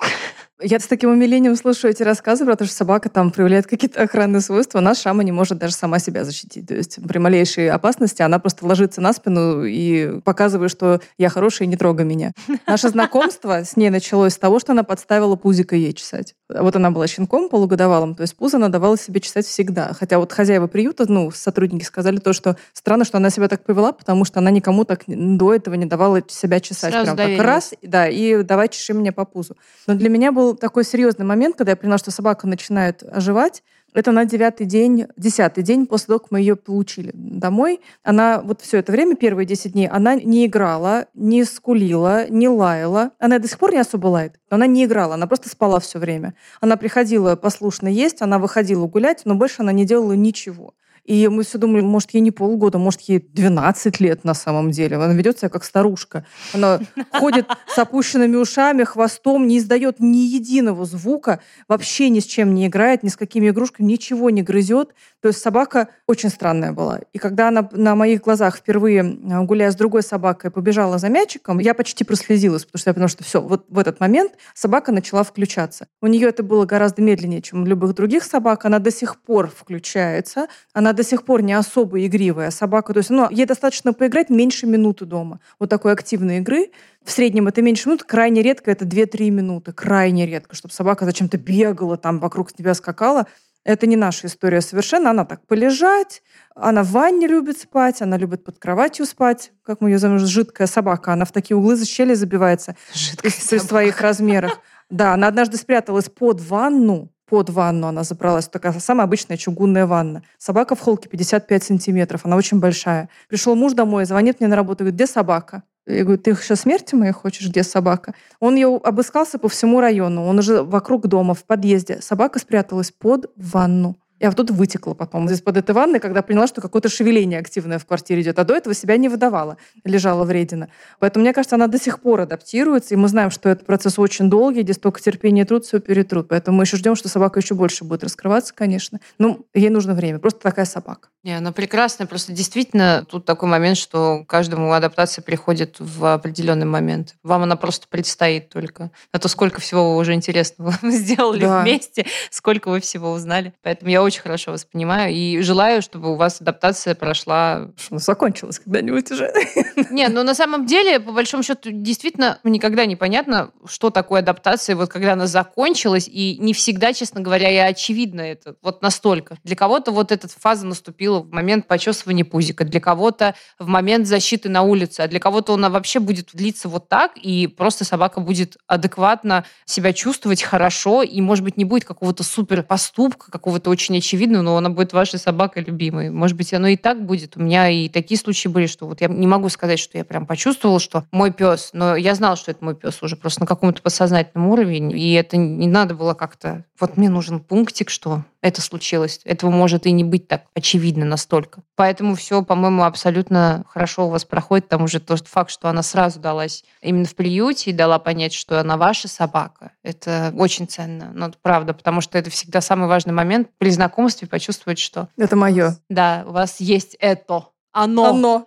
Я 0.60 0.80
с 0.80 0.88
таким 0.88 1.10
умилением 1.10 1.54
слушаю 1.54 1.92
эти 1.92 2.02
рассказы 2.02 2.44
про 2.44 2.56
то, 2.56 2.64
что 2.64 2.74
собака 2.74 3.08
там 3.08 3.30
проявляет 3.30 3.68
какие-то 3.68 4.02
охранные 4.02 4.40
свойства. 4.40 4.80
Наша 4.80 5.02
Шама 5.02 5.22
не 5.22 5.30
может 5.30 5.56
даже 5.58 5.74
сама 5.74 6.00
себя 6.00 6.24
защитить. 6.24 6.66
То 6.66 6.74
есть 6.74 6.98
при 7.06 7.18
малейшей 7.18 7.70
опасности 7.70 8.22
она 8.22 8.40
просто 8.40 8.66
ложится 8.66 9.00
на 9.00 9.12
спину 9.12 9.62
и 9.62 10.20
показывает, 10.20 10.72
что 10.72 11.00
я 11.16 11.28
хорошая, 11.28 11.68
не 11.68 11.76
трогай 11.76 12.04
меня. 12.04 12.32
Наше 12.66 12.88
знакомство 12.88 13.62
с 13.64 13.76
ней 13.76 13.88
началось 13.90 14.32
с 14.32 14.38
того, 14.38 14.58
что 14.58 14.72
она 14.72 14.82
подставила 14.82 15.36
пузико 15.36 15.76
ей 15.76 15.92
чесать. 15.92 16.34
Вот 16.48 16.74
она 16.74 16.90
была 16.90 17.06
щенком 17.06 17.48
полугодовалым, 17.50 18.16
то 18.16 18.22
есть 18.22 18.34
пузо 18.34 18.56
она 18.56 18.68
давала 18.68 18.98
себе 18.98 19.20
чесать 19.20 19.46
всегда. 19.46 19.92
Хотя 19.92 20.18
вот 20.18 20.32
хозяева 20.32 20.66
приюта, 20.66 21.04
ну, 21.10 21.30
сотрудники 21.30 21.84
сказали 21.84 22.16
то, 22.16 22.32
что 22.32 22.56
странно, 22.72 23.04
что 23.04 23.18
она 23.18 23.30
себя 23.30 23.46
так 23.46 23.62
повела, 23.62 23.92
потому 23.92 24.24
что 24.24 24.40
она 24.40 24.50
никому 24.50 24.84
так 24.84 25.02
до 25.06 25.54
этого 25.54 25.74
не 25.74 25.86
давала 25.86 26.20
себя 26.26 26.58
чесать. 26.58 26.92
Сразу 26.92 27.14
Прям 27.14 27.36
так 27.36 27.46
раз, 27.46 27.74
да, 27.82 28.08
и 28.08 28.42
давай 28.42 28.68
чеши 28.68 28.92
мне 28.92 29.12
по 29.12 29.24
пузу. 29.24 29.56
Но 29.86 29.94
для 29.94 30.08
меня 30.08 30.32
был 30.48 30.56
такой 30.56 30.84
серьезный 30.84 31.26
момент, 31.26 31.56
когда 31.56 31.72
я 31.72 31.76
поняла, 31.76 31.98
что 31.98 32.10
собака 32.10 32.46
начинает 32.46 33.02
оживать. 33.02 33.62
Это 33.94 34.12
на 34.12 34.24
девятый 34.24 34.66
день, 34.66 35.06
десятый 35.16 35.62
день 35.62 35.86
после 35.86 36.06
того, 36.06 36.18
как 36.20 36.30
мы 36.30 36.40
ее 36.40 36.56
получили 36.56 37.10
домой. 37.14 37.80
Она 38.02 38.40
вот 38.42 38.60
все 38.62 38.78
это 38.78 38.92
время, 38.92 39.14
первые 39.16 39.46
10 39.46 39.72
дней, 39.72 39.88
она 39.88 40.14
не 40.14 40.46
играла, 40.46 41.06
не 41.14 41.44
скулила, 41.44 42.28
не 42.28 42.48
лаяла. 42.48 43.12
Она 43.18 43.38
до 43.38 43.48
сих 43.48 43.58
пор 43.58 43.72
не 43.72 43.78
особо 43.78 44.06
лает, 44.08 44.40
но 44.50 44.56
она 44.56 44.66
не 44.66 44.84
играла, 44.84 45.14
она 45.14 45.26
просто 45.26 45.48
спала 45.48 45.80
все 45.80 45.98
время. 45.98 46.34
Она 46.60 46.76
приходила 46.76 47.36
послушно 47.36 47.88
есть, 47.88 48.22
она 48.22 48.38
выходила 48.38 48.86
гулять, 48.86 49.22
но 49.24 49.34
больше 49.34 49.56
она 49.62 49.72
не 49.72 49.84
делала 49.84 50.12
ничего. 50.12 50.74
И 51.08 51.26
мы 51.28 51.42
все 51.42 51.56
думали, 51.56 51.80
может, 51.80 52.10
ей 52.10 52.20
не 52.20 52.30
полгода, 52.30 52.76
может, 52.76 53.00
ей 53.00 53.18
12 53.18 53.98
лет 53.98 54.24
на 54.24 54.34
самом 54.34 54.70
деле. 54.70 54.96
Она 54.96 55.14
ведет 55.14 55.38
себя 55.38 55.48
как 55.48 55.64
старушка. 55.64 56.26
Она 56.52 56.80
ходит 57.12 57.46
с 57.66 57.78
опущенными 57.78 58.36
ушами, 58.36 58.84
хвостом, 58.84 59.46
не 59.46 59.56
издает 59.56 60.00
ни 60.00 60.18
единого 60.18 60.84
звука, 60.84 61.40
вообще 61.66 62.10
ни 62.10 62.20
с 62.20 62.26
чем 62.26 62.52
не 62.52 62.66
играет, 62.66 63.02
ни 63.02 63.08
с 63.08 63.16
какими 63.16 63.48
игрушками, 63.48 63.86
ничего 63.86 64.28
не 64.28 64.42
грызет. 64.42 64.90
То 65.22 65.28
есть 65.28 65.40
собака 65.40 65.88
очень 66.06 66.28
странная 66.28 66.72
была. 66.72 67.00
И 67.14 67.18
когда 67.18 67.48
она 67.48 67.66
на 67.72 67.94
моих 67.94 68.20
глазах 68.20 68.58
впервые, 68.58 69.00
э, 69.00 69.44
гуляя 69.44 69.70
с 69.70 69.76
другой 69.76 70.02
собакой, 70.02 70.50
побежала 70.50 70.98
за 70.98 71.08
мячиком, 71.08 71.58
я 71.58 71.72
почти 71.72 72.04
прослезилась, 72.04 72.66
потому 72.66 72.80
что 72.80 72.90
я 72.90 72.94
поняла, 72.94 73.08
что 73.08 73.24
все, 73.24 73.40
вот 73.40 73.64
в 73.70 73.78
этот 73.78 73.98
момент 73.98 74.32
собака 74.52 74.92
начала 74.92 75.24
включаться. 75.24 75.86
У 76.02 76.06
нее 76.06 76.28
это 76.28 76.42
было 76.42 76.66
гораздо 76.66 77.00
медленнее, 77.00 77.40
чем 77.40 77.62
у 77.62 77.64
любых 77.64 77.94
других 77.94 78.24
собак. 78.24 78.66
Она 78.66 78.78
до 78.78 78.90
сих 78.90 79.18
пор 79.22 79.48
включается, 79.48 80.48
она 80.74 80.92
до 80.98 81.04
сих 81.04 81.24
пор 81.24 81.42
не 81.42 81.52
особо 81.52 82.04
игривая 82.04 82.50
собака. 82.50 82.92
То 82.92 82.98
есть 82.98 83.10
ну, 83.10 83.30
ей 83.30 83.46
достаточно 83.46 83.92
поиграть 83.92 84.30
меньше 84.30 84.66
минуты 84.66 85.04
дома. 85.04 85.38
Вот 85.60 85.70
такой 85.70 85.92
активной 85.92 86.38
игры. 86.38 86.72
В 87.04 87.12
среднем 87.12 87.46
это 87.46 87.62
меньше 87.62 87.88
минут, 87.88 88.02
крайне 88.02 88.42
редко 88.42 88.72
это 88.72 88.84
2-3 88.84 89.30
минуты. 89.30 89.72
Крайне 89.72 90.26
редко, 90.26 90.56
чтобы 90.56 90.74
собака 90.74 91.04
зачем-то 91.04 91.38
бегала, 91.38 91.96
там 91.96 92.18
вокруг 92.18 92.52
тебя 92.52 92.74
скакала. 92.74 93.28
Это 93.64 93.86
не 93.86 93.94
наша 93.94 94.26
история 94.26 94.60
совершенно. 94.60 95.10
Она 95.10 95.24
так 95.24 95.46
полежать, 95.46 96.22
она 96.56 96.82
в 96.82 96.90
ванне 96.90 97.28
любит 97.28 97.58
спать, 97.58 98.02
она 98.02 98.16
любит 98.16 98.42
под 98.42 98.58
кроватью 98.58 99.06
спать, 99.06 99.52
как 99.62 99.80
мы 99.80 99.90
ее 99.90 99.98
зовем, 99.98 100.18
жидкая 100.18 100.66
собака. 100.66 101.12
Она 101.12 101.24
в 101.24 101.30
такие 101.32 101.56
углы 101.56 101.76
за 101.76 101.86
щели 101.86 102.14
забивается 102.14 102.74
Жидкая 102.92 103.30
при 103.30 103.58
своих 103.58 104.00
размерах. 104.00 104.58
Да, 104.90 105.14
она 105.14 105.28
однажды 105.28 105.58
спряталась 105.58 106.08
под 106.08 106.40
ванну, 106.40 107.12
под 107.28 107.50
ванну 107.50 107.86
она 107.86 108.04
забралась. 108.04 108.48
Такая 108.48 108.72
самая 108.80 109.06
обычная 109.06 109.36
чугунная 109.36 109.86
ванна. 109.86 110.22
Собака 110.38 110.74
в 110.74 110.80
холке 110.80 111.08
55 111.08 111.62
сантиметров, 111.62 112.22
она 112.24 112.36
очень 112.36 112.58
большая. 112.58 113.08
Пришел 113.28 113.54
муж 113.54 113.74
домой, 113.74 114.04
звонит 114.04 114.40
мне 114.40 114.48
на 114.48 114.56
работу, 114.56 114.78
говорит, 114.78 114.94
где 114.94 115.06
собака? 115.06 115.62
Я 115.86 116.04
говорю, 116.04 116.20
ты 116.20 116.34
сейчас 116.34 116.60
смерти 116.60 116.94
моей 116.94 117.12
хочешь? 117.12 117.48
Где 117.48 117.62
собака? 117.62 118.14
Он 118.40 118.54
ее 118.56 118.78
обыскался 118.82 119.38
по 119.38 119.48
всему 119.48 119.80
району. 119.80 120.26
Он 120.26 120.38
уже 120.38 120.62
вокруг 120.62 121.06
дома, 121.06 121.34
в 121.34 121.44
подъезде. 121.44 122.00
Собака 122.02 122.38
спряталась 122.38 122.90
под 122.90 123.30
ванну. 123.36 123.96
Я 124.20 124.28
вот 124.30 124.36
тут 124.36 124.50
вытекла 124.50 124.94
потом 124.94 125.28
здесь 125.28 125.40
под 125.42 125.56
этой 125.56 125.72
ванной, 125.74 126.00
когда 126.00 126.22
поняла, 126.22 126.46
что 126.46 126.60
какое-то 126.60 126.88
шевеление 126.88 127.38
активное 127.38 127.78
в 127.78 127.86
квартире 127.86 128.22
идет. 128.22 128.38
А 128.38 128.44
до 128.44 128.54
этого 128.54 128.74
себя 128.74 128.96
не 128.96 129.08
выдавала, 129.08 129.56
лежала 129.84 130.24
вредина. 130.24 130.68
Поэтому, 130.98 131.22
мне 131.24 131.32
кажется, 131.32 131.56
она 131.56 131.66
до 131.68 131.78
сих 131.78 132.00
пор 132.00 132.22
адаптируется. 132.22 132.94
И 132.94 132.96
мы 132.96 133.08
знаем, 133.08 133.30
что 133.30 133.48
этот 133.48 133.66
процесс 133.66 133.98
очень 133.98 134.28
долгий, 134.28 134.62
где 134.62 134.72
столько 134.72 135.00
терпения 135.00 135.42
и 135.42 135.44
труд, 135.44 135.64
все 135.64 135.78
перетрут. 135.78 136.28
Поэтому 136.28 136.56
мы 136.58 136.64
еще 136.64 136.76
ждем, 136.76 136.96
что 136.96 137.08
собака 137.08 137.40
еще 137.40 137.54
больше 137.54 137.84
будет 137.84 138.02
раскрываться, 138.04 138.52
конечно. 138.54 138.98
Ну, 139.18 139.46
ей 139.54 139.70
нужно 139.70 139.94
время. 139.94 140.18
Просто 140.18 140.40
такая 140.40 140.64
собака. 140.64 141.08
Не, 141.22 141.36
она 141.36 141.52
прекрасная. 141.52 142.06
Просто 142.06 142.32
действительно 142.32 143.04
тут 143.08 143.24
такой 143.24 143.48
момент, 143.48 143.76
что 143.76 144.24
каждому 144.26 144.72
адаптация 144.72 145.22
приходит 145.22 145.76
в 145.78 146.12
определенный 146.12 146.66
момент. 146.66 147.14
Вам 147.22 147.42
она 147.42 147.56
просто 147.56 147.86
предстоит 147.88 148.48
только. 148.48 148.90
А 149.12 149.18
то 149.18 149.28
сколько 149.28 149.60
всего 149.60 149.92
вы 149.94 149.98
уже 150.00 150.14
интересного 150.14 150.74
сделали 150.82 151.40
Да. 151.40 151.62
вместе, 151.62 152.06
сколько 152.30 152.68
вы 152.68 152.80
всего 152.80 153.12
узнали. 153.12 153.52
Поэтому 153.62 153.90
я 153.90 154.02
очень 154.08 154.22
хорошо 154.22 154.50
вас 154.50 154.64
понимаю 154.64 155.14
и 155.14 155.40
желаю, 155.40 155.82
чтобы 155.82 156.12
у 156.12 156.16
вас 156.16 156.40
адаптация 156.40 156.94
прошла 156.94 157.68
она 157.90 157.98
закончилась 157.98 158.58
когда-нибудь 158.58 159.10
уже. 159.10 159.32
Не, 159.90 160.08
ну 160.08 160.22
на 160.22 160.34
самом 160.34 160.66
деле, 160.66 161.00
по 161.00 161.12
большому 161.12 161.42
счету, 161.42 161.70
действительно 161.70 162.38
никогда 162.44 162.86
не 162.86 162.96
понятно, 162.96 163.50
что 163.66 163.90
такое 163.90 164.20
адаптация, 164.20 164.76
вот 164.76 164.90
когда 164.90 165.12
она 165.12 165.26
закончилась, 165.26 166.08
и 166.08 166.36
не 166.38 166.52
всегда, 166.52 166.92
честно 166.92 167.20
говоря, 167.20 167.50
и 167.50 167.56
очевидно 167.56 168.20
это 168.20 168.56
вот 168.62 168.82
настолько. 168.82 169.36
Для 169.44 169.56
кого-то 169.56 169.92
вот 169.92 170.12
эта 170.12 170.28
фаза 170.28 170.66
наступила 170.66 171.20
в 171.20 171.30
момент 171.30 171.66
почесывания 171.66 172.24
пузика, 172.24 172.64
для 172.64 172.80
кого-то 172.80 173.34
в 173.58 173.66
момент 173.66 174.06
защиты 174.06 174.48
на 174.48 174.62
улице, 174.62 175.00
а 175.00 175.08
для 175.08 175.20
кого-то 175.20 175.54
она 175.54 175.70
вообще 175.70 176.00
будет 176.00 176.30
длиться 176.32 176.68
вот 176.68 176.88
так, 176.88 177.12
и 177.16 177.46
просто 177.46 177.84
собака 177.84 178.20
будет 178.20 178.56
адекватно 178.66 179.44
себя 179.64 179.92
чувствовать 179.92 180.42
хорошо, 180.42 181.02
и, 181.02 181.20
может 181.20 181.44
быть, 181.44 181.56
не 181.56 181.64
будет 181.64 181.84
какого-то 181.84 182.22
супер 182.22 182.62
поступка, 182.62 183.30
какого-то 183.30 183.70
очень 183.70 183.96
очевидного, 183.98 184.42
но 184.42 184.56
она 184.56 184.70
будет 184.70 184.92
вашей 184.92 185.18
собакой 185.18 185.64
любимой. 185.64 186.10
Может 186.10 186.36
быть, 186.36 186.52
оно 186.54 186.68
и 186.68 186.76
так 186.76 187.04
будет. 187.04 187.36
У 187.36 187.40
меня 187.40 187.68
и 187.68 187.88
такие 187.88 188.18
случаи 188.18 188.48
были, 188.48 188.66
что 188.66 188.86
вот 188.86 189.00
я 189.00 189.08
не 189.08 189.26
могу 189.26 189.48
сказать, 189.48 189.78
что 189.78 189.98
я 189.98 190.04
прям 190.04 190.26
почувствовала, 190.26 190.80
что 190.80 191.04
мой 191.10 191.32
пес, 191.32 191.70
но 191.72 191.96
я 191.96 192.14
знала, 192.14 192.36
что 192.36 192.50
это 192.50 192.64
мой 192.64 192.74
пес 192.74 193.02
уже 193.02 193.16
просто 193.16 193.40
на 193.40 193.46
каком-то 193.46 193.82
подсознательном 193.82 194.48
уровне, 194.48 194.96
и 194.96 195.12
это 195.12 195.36
не 195.36 195.66
надо 195.66 195.94
было 195.94 196.14
как-то... 196.14 196.64
Вот 196.80 196.96
мне 196.96 197.08
нужен 197.08 197.40
пунктик, 197.40 197.90
что 197.90 198.22
это 198.40 198.62
случилось. 198.62 199.20
Этого 199.24 199.50
может 199.50 199.86
и 199.86 199.90
не 199.90 200.04
быть 200.04 200.28
так 200.28 200.44
очевидно 200.54 201.04
настолько. 201.04 201.62
Поэтому 201.74 202.14
все, 202.14 202.44
по-моему, 202.44 202.84
абсолютно 202.84 203.64
хорошо 203.68 204.06
у 204.06 204.10
вас 204.10 204.24
проходит. 204.24 204.68
Там 204.68 204.84
уже 204.84 205.00
тот 205.00 205.26
факт, 205.26 205.50
что 205.50 205.68
она 205.68 205.82
сразу 205.82 206.20
далась 206.20 206.64
именно 206.80 207.04
в 207.04 207.14
приюте 207.16 207.70
и 207.70 207.74
дала 207.74 207.98
понять, 207.98 208.32
что 208.32 208.60
она 208.60 208.76
ваша 208.76 209.08
собака. 209.08 209.72
Это 209.82 210.32
очень 210.36 210.68
ценно. 210.68 211.10
Но 211.12 211.26
это 211.26 211.38
правда, 211.42 211.74
потому 211.74 212.00
что 212.00 212.16
это 212.16 212.30
всегда 212.30 212.60
самый 212.60 212.88
важный 212.88 213.12
момент 213.12 213.48
при 213.58 213.70
знакомстве 213.88 214.28
почувствовать, 214.28 214.78
что 214.78 215.08
Это 215.16 215.34
мое. 215.36 215.76
да, 215.88 216.24
у 216.26 216.32
вас 216.32 216.60
есть 216.60 216.96
это. 217.00 217.46
Оно. 217.72 218.10
Оно. 218.10 218.46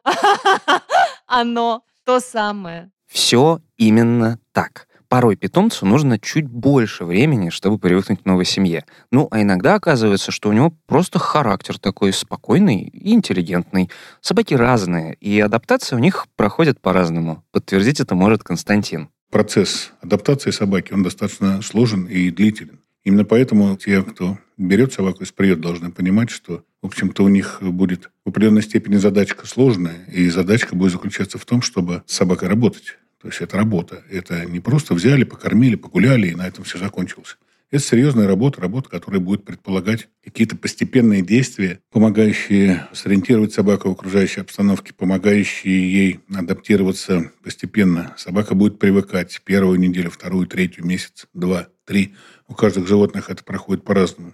Оно. 1.27 1.81
То 2.05 2.19
самое. 2.19 2.91
Все 3.07 3.60
именно 3.77 4.39
так. 4.53 4.88
Порой 5.07 5.36
питомцу 5.36 5.86
нужно 5.86 6.19
чуть 6.19 6.48
больше 6.48 7.03
времени, 7.03 7.50
чтобы 7.50 7.77
привыкнуть 7.77 8.24
к 8.24 8.25
новой 8.25 8.45
семье. 8.45 8.86
Ну, 9.12 9.27
а 9.29 9.41
иногда 9.41 9.75
оказывается, 9.75 10.31
что 10.31 10.50
у 10.50 10.53
него 10.53 10.74
просто 10.88 11.19
характер 11.19 11.77
такой 11.79 12.13
спокойный 12.13 12.83
и 12.83 13.13
интеллигентный. 13.13 13.89
Собаки 14.21 14.53
разные, 14.53 15.15
и 15.15 15.39
адаптация 15.41 15.98
у 15.98 16.00
них 16.00 16.27
проходит 16.38 16.79
по-разному. 16.79 17.43
Подтвердить 17.51 18.00
это 18.00 18.15
может 18.15 18.43
Константин. 18.43 19.10
Процесс 19.29 19.91
адаптации 20.01 20.51
собаки, 20.51 20.93
он 20.93 21.03
достаточно 21.03 21.62
сложен 21.62 22.05
и 22.05 22.31
длителен. 22.31 22.79
Именно 23.03 23.25
поэтому 23.25 23.75
те, 23.75 24.03
кто 24.03 24.38
берет 24.67 24.93
собаку 24.93 25.23
из 25.23 25.31
приюта, 25.31 25.61
должны 25.61 25.91
понимать, 25.91 26.29
что, 26.29 26.63
в 26.81 26.87
общем-то, 26.87 27.23
у 27.23 27.27
них 27.27 27.59
будет 27.61 28.11
в 28.25 28.29
определенной 28.29 28.61
степени 28.61 28.97
задачка 28.97 29.47
сложная, 29.47 30.05
и 30.11 30.29
задачка 30.29 30.75
будет 30.75 30.91
заключаться 30.91 31.37
в 31.37 31.45
том, 31.45 31.61
чтобы 31.61 32.03
с 32.05 32.13
собакой 32.13 32.47
работать. 32.47 32.97
То 33.21 33.27
есть 33.27 33.41
это 33.41 33.57
работа. 33.57 34.03
Это 34.09 34.45
не 34.45 34.59
просто 34.59 34.93
взяли, 34.93 35.23
покормили, 35.23 35.75
погуляли, 35.75 36.29
и 36.29 36.35
на 36.35 36.47
этом 36.47 36.63
все 36.63 36.79
закончилось. 36.79 37.37
Это 37.69 37.83
серьезная 37.83 38.27
работа, 38.27 38.59
работа, 38.59 38.89
которая 38.89 39.21
будет 39.21 39.45
предполагать 39.45 40.09
какие-то 40.21 40.57
постепенные 40.57 41.21
действия, 41.21 41.79
помогающие 41.89 42.85
сориентировать 42.91 43.53
собаку 43.53 43.87
в 43.87 43.93
окружающей 43.93 44.41
обстановке, 44.41 44.93
помогающие 44.93 45.93
ей 45.93 46.19
адаптироваться 46.35 47.31
постепенно. 47.41 48.13
Собака 48.17 48.55
будет 48.55 48.77
привыкать 48.77 49.41
первую 49.45 49.79
неделю, 49.79 50.09
вторую, 50.09 50.47
третью, 50.47 50.85
месяц, 50.85 51.27
два, 51.33 51.69
три. 51.85 52.13
У 52.49 52.55
каждых 52.55 52.87
животных 52.87 53.29
это 53.29 53.41
проходит 53.45 53.85
по-разному. 53.85 54.33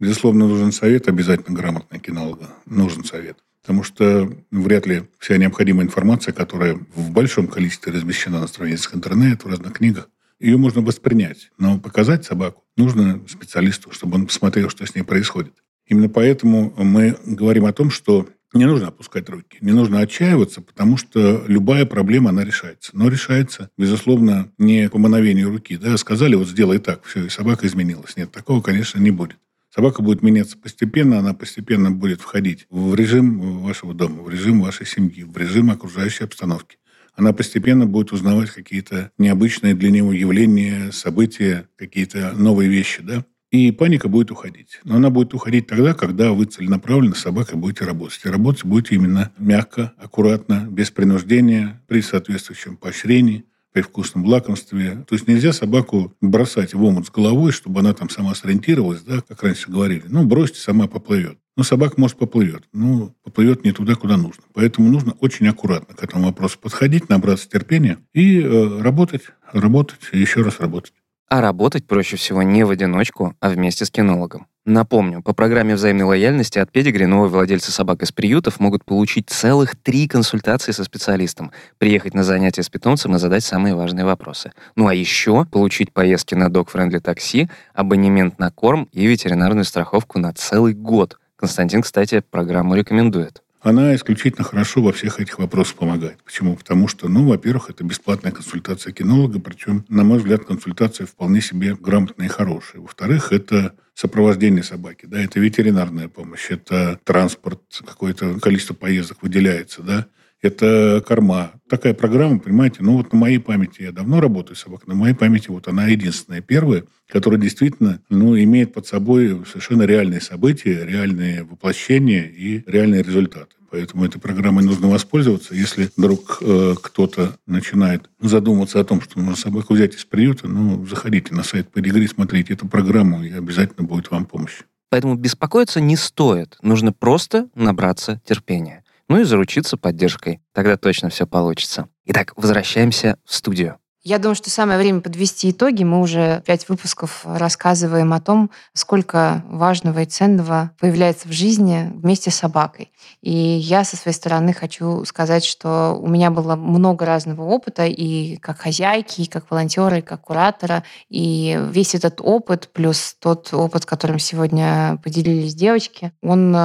Безусловно, 0.00 0.46
нужен 0.46 0.72
совет, 0.72 1.08
обязательно 1.08 1.56
грамотный 1.56 1.98
кинолога. 1.98 2.50
Нужен 2.66 3.04
совет. 3.04 3.38
Потому 3.62 3.82
что 3.82 4.32
вряд 4.50 4.86
ли 4.86 5.04
вся 5.18 5.36
необходимая 5.36 5.86
информация, 5.86 6.32
которая 6.32 6.78
в 6.94 7.10
большом 7.10 7.48
количестве 7.48 7.92
размещена 7.92 8.40
на 8.40 8.46
страницах 8.46 8.94
интернета, 8.94 9.46
в 9.46 9.50
разных 9.50 9.74
книгах, 9.74 10.08
ее 10.40 10.56
можно 10.56 10.80
воспринять. 10.80 11.50
Но 11.58 11.78
показать 11.78 12.24
собаку 12.24 12.64
нужно 12.76 13.20
специалисту, 13.28 13.90
чтобы 13.90 14.14
он 14.14 14.26
посмотрел, 14.26 14.70
что 14.70 14.86
с 14.86 14.94
ней 14.94 15.02
происходит. 15.02 15.52
Именно 15.86 16.08
поэтому 16.08 16.72
мы 16.76 17.16
говорим 17.24 17.64
о 17.64 17.72
том, 17.72 17.90
что 17.90 18.28
не 18.54 18.64
нужно 18.64 18.88
опускать 18.88 19.28
руки, 19.28 19.58
не 19.60 19.72
нужно 19.72 20.00
отчаиваться, 20.00 20.62
потому 20.62 20.96
что 20.96 21.44
любая 21.46 21.84
проблема, 21.84 22.30
она 22.30 22.44
решается. 22.44 22.92
Но 22.94 23.08
решается, 23.08 23.70
безусловно, 23.76 24.50
не 24.56 24.88
по 24.88 24.98
мановению 24.98 25.50
руки. 25.50 25.76
Да, 25.76 25.96
сказали, 25.98 26.34
вот 26.34 26.48
сделай 26.48 26.78
так, 26.78 27.04
все, 27.04 27.26
и 27.26 27.28
собака 27.28 27.66
изменилась. 27.66 28.16
Нет, 28.16 28.30
такого, 28.32 28.62
конечно, 28.62 28.98
не 28.98 29.10
будет. 29.10 29.36
Собака 29.78 30.02
будет 30.02 30.22
меняться 30.24 30.58
постепенно, 30.58 31.20
она 31.20 31.34
постепенно 31.34 31.92
будет 31.92 32.20
входить 32.20 32.66
в 32.68 32.96
режим 32.96 33.60
вашего 33.60 33.94
дома, 33.94 34.24
в 34.24 34.28
режим 34.28 34.60
вашей 34.60 34.84
семьи, 34.84 35.22
в 35.22 35.36
режим 35.36 35.70
окружающей 35.70 36.24
обстановки. 36.24 36.78
Она 37.14 37.32
постепенно 37.32 37.86
будет 37.86 38.10
узнавать 38.10 38.50
какие-то 38.50 39.12
необычные 39.18 39.76
для 39.76 39.92
него 39.92 40.12
явления, 40.12 40.90
события, 40.90 41.68
какие-то 41.76 42.32
новые 42.32 42.68
вещи, 42.68 43.02
да. 43.02 43.24
И 43.52 43.70
паника 43.70 44.08
будет 44.08 44.32
уходить. 44.32 44.80
Но 44.82 44.96
она 44.96 45.10
будет 45.10 45.32
уходить 45.32 45.68
тогда, 45.68 45.94
когда 45.94 46.32
вы 46.32 46.46
целенаправленно 46.46 47.14
с 47.14 47.20
собакой 47.20 47.56
будете 47.56 47.84
работать. 47.84 48.20
И 48.24 48.28
работать 48.28 48.64
будете 48.64 48.96
именно 48.96 49.30
мягко, 49.38 49.92
аккуратно, 49.96 50.66
без 50.68 50.90
принуждения, 50.90 51.80
при 51.86 52.02
соответствующем 52.02 52.76
поощрении, 52.76 53.44
при 53.78 53.82
вкусном 53.82 54.26
лакомстве. 54.26 55.04
То 55.08 55.14
есть 55.14 55.28
нельзя 55.28 55.52
собаку 55.52 56.12
бросать 56.20 56.74
в 56.74 56.82
омут 56.82 57.06
с 57.06 57.10
головой, 57.10 57.52
чтобы 57.52 57.78
она 57.78 57.94
там 57.94 58.10
сама 58.10 58.34
сориентировалась, 58.34 59.02
да, 59.02 59.20
как 59.20 59.40
раньше 59.44 59.70
говорили. 59.70 60.02
Ну, 60.08 60.24
бросьте, 60.24 60.58
сама 60.58 60.88
поплывет. 60.88 61.38
Ну, 61.56 61.62
собака, 61.62 61.94
может, 61.96 62.18
поплывет. 62.18 62.64
Ну, 62.72 63.14
поплывет 63.22 63.64
не 63.64 63.70
туда, 63.70 63.94
куда 63.94 64.16
нужно. 64.16 64.42
Поэтому 64.52 64.90
нужно 64.90 65.12
очень 65.20 65.46
аккуратно 65.46 65.94
к 65.94 66.02
этому 66.02 66.24
вопросу 66.24 66.58
подходить, 66.58 67.08
набраться 67.08 67.48
терпения 67.48 67.98
и 68.12 68.40
э, 68.40 68.80
работать, 68.80 69.22
работать 69.52 70.00
еще 70.12 70.42
раз 70.42 70.58
работать. 70.58 70.92
А 71.28 71.40
работать 71.40 71.86
проще 71.86 72.16
всего 72.16 72.42
не 72.42 72.64
в 72.64 72.70
одиночку, 72.70 73.36
а 73.38 73.50
вместе 73.50 73.84
с 73.84 73.90
кинологом. 73.92 74.48
Напомню, 74.70 75.22
по 75.22 75.32
программе 75.32 75.76
взаимной 75.76 76.04
лояльности 76.04 76.58
от 76.58 76.70
Педигри 76.70 77.06
новые 77.06 77.30
владельцы 77.30 77.72
собак 77.72 78.02
из 78.02 78.12
приютов 78.12 78.60
могут 78.60 78.84
получить 78.84 79.30
целых 79.30 79.76
три 79.76 80.06
консультации 80.06 80.72
со 80.72 80.84
специалистом, 80.84 81.52
приехать 81.78 82.12
на 82.12 82.22
занятия 82.22 82.62
с 82.62 82.68
питомцем 82.68 83.16
и 83.16 83.18
задать 83.18 83.42
самые 83.42 83.74
важные 83.74 84.04
вопросы. 84.04 84.52
Ну 84.76 84.86
а 84.86 84.92
еще 84.92 85.46
получить 85.46 85.94
поездки 85.94 86.34
на 86.34 86.50
док-френдли 86.50 86.98
такси, 86.98 87.48
абонемент 87.72 88.38
на 88.38 88.50
корм 88.50 88.90
и 88.92 89.06
ветеринарную 89.06 89.64
страховку 89.64 90.18
на 90.18 90.34
целый 90.34 90.74
год. 90.74 91.18
Константин, 91.36 91.80
кстати, 91.80 92.22
программу 92.30 92.74
рекомендует. 92.74 93.42
Она 93.60 93.94
исключительно 93.94 94.44
хорошо 94.44 94.82
во 94.82 94.92
всех 94.92 95.18
этих 95.18 95.38
вопросах 95.38 95.76
помогает. 95.76 96.22
Почему? 96.22 96.56
Потому 96.56 96.86
что, 96.86 97.08
ну, 97.08 97.26
во-первых, 97.26 97.70
это 97.70 97.82
бесплатная 97.82 98.30
консультация 98.30 98.92
кинолога, 98.92 99.40
причем, 99.40 99.84
на 99.88 100.04
мой 100.04 100.18
взгляд, 100.18 100.44
консультация 100.44 101.06
вполне 101.06 101.40
себе 101.40 101.74
грамотная 101.74 102.26
и 102.26 102.30
хорошая. 102.30 102.82
Во-вторых, 102.82 103.32
это 103.32 103.74
сопровождение 103.94 104.62
собаки, 104.62 105.06
да, 105.06 105.20
это 105.20 105.40
ветеринарная 105.40 106.08
помощь, 106.08 106.50
это 106.50 107.00
транспорт, 107.02 107.60
какое-то 107.84 108.38
количество 108.38 108.74
поездок 108.74 109.22
выделяется, 109.22 109.82
да, 109.82 110.06
это 110.40 111.02
корма. 111.06 111.52
Такая 111.68 111.94
программа, 111.94 112.38
понимаете, 112.38 112.78
ну 112.80 112.96
вот 112.96 113.12
на 113.12 113.18
моей 113.18 113.38
памяти, 113.38 113.82
я 113.82 113.92
давно 113.92 114.20
работаю 114.20 114.56
с 114.56 114.60
собакой, 114.60 114.84
на 114.86 114.94
моей 114.94 115.14
памяти 115.14 115.48
вот 115.48 115.68
она 115.68 115.86
единственная, 115.86 116.40
первая, 116.40 116.84
которая 117.08 117.40
действительно 117.40 118.00
ну, 118.08 118.38
имеет 118.38 118.72
под 118.72 118.86
собой 118.86 119.42
совершенно 119.46 119.82
реальные 119.82 120.20
события, 120.20 120.84
реальные 120.84 121.44
воплощения 121.44 122.24
и 122.24 122.62
реальные 122.66 123.02
результаты. 123.02 123.54
Поэтому 123.70 124.04
этой 124.04 124.18
программой 124.18 124.64
нужно 124.64 124.88
воспользоваться. 124.88 125.54
Если 125.54 125.90
вдруг 125.94 126.38
э, 126.40 126.74
кто-то 126.82 127.36
начинает 127.46 128.08
задумываться 128.18 128.80
о 128.80 128.84
том, 128.84 129.02
что 129.02 129.18
нужно 129.18 129.36
собаку 129.36 129.74
взять 129.74 129.94
из 129.94 130.06
приюта, 130.06 130.48
ну, 130.48 130.86
заходите 130.86 131.34
на 131.34 131.42
сайт 131.42 131.68
Pedigree, 131.74 132.08
смотрите 132.08 132.54
эту 132.54 132.66
программу, 132.66 133.22
и 133.22 133.30
обязательно 133.30 133.86
будет 133.86 134.10
вам 134.10 134.24
помощь. 134.24 134.62
Поэтому 134.90 135.16
беспокоиться 135.16 135.82
не 135.82 135.96
стоит. 135.96 136.56
Нужно 136.62 136.94
просто 136.94 137.50
набраться 137.54 138.22
терпения. 138.24 138.84
Ну 139.08 139.20
и 139.20 139.24
заручиться 139.24 139.76
поддержкой. 139.76 140.40
Тогда 140.52 140.76
точно 140.76 141.08
все 141.08 141.26
получится. 141.26 141.88
Итак, 142.04 142.32
возвращаемся 142.36 143.18
в 143.24 143.34
студию. 143.34 143.78
Я 144.08 144.18
думаю, 144.18 144.36
что 144.36 144.48
самое 144.48 144.78
время 144.78 145.02
подвести 145.02 145.50
итоги. 145.50 145.84
Мы 145.84 146.00
уже 146.00 146.42
пять 146.46 146.66
выпусков 146.70 147.26
рассказываем 147.26 148.14
о 148.14 148.22
том, 148.22 148.50
сколько 148.72 149.44
важного 149.50 150.00
и 150.00 150.06
ценного 150.06 150.70
появляется 150.80 151.28
в 151.28 151.32
жизни 151.32 151.92
вместе 151.92 152.30
с 152.30 152.36
собакой. 152.36 152.90
И 153.20 153.30
я 153.30 153.84
со 153.84 153.98
своей 153.98 154.14
стороны 154.14 154.54
хочу 154.54 155.04
сказать, 155.04 155.44
что 155.44 155.98
у 156.00 156.08
меня 156.08 156.30
было 156.30 156.56
много 156.56 157.04
разного 157.04 157.42
опыта 157.42 157.84
и 157.84 158.36
как 158.36 158.60
хозяйки, 158.60 159.20
и 159.20 159.26
как 159.26 159.50
волонтера, 159.50 159.98
и 159.98 160.02
как 160.02 160.22
куратора. 160.22 160.84
И 161.10 161.60
весь 161.70 161.94
этот 161.94 162.22
опыт, 162.22 162.70
плюс 162.72 163.14
тот 163.20 163.52
опыт, 163.52 163.84
которым 163.84 164.18
сегодня 164.18 164.98
поделились 165.04 165.54
девочки, 165.54 166.12
он 166.22 166.56
э, 166.56 166.58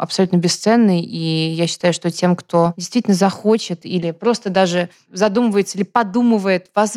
абсолютно 0.00 0.38
бесценный. 0.38 1.00
И 1.00 1.50
я 1.50 1.68
считаю, 1.68 1.94
что 1.94 2.10
тем, 2.10 2.34
кто 2.34 2.74
действительно 2.76 3.14
захочет 3.14 3.86
или 3.86 4.10
просто 4.10 4.50
даже 4.50 4.90
задумывается 5.12 5.78
или 5.78 5.84
подумывает, 5.84 6.70
возможно, 6.74 6.87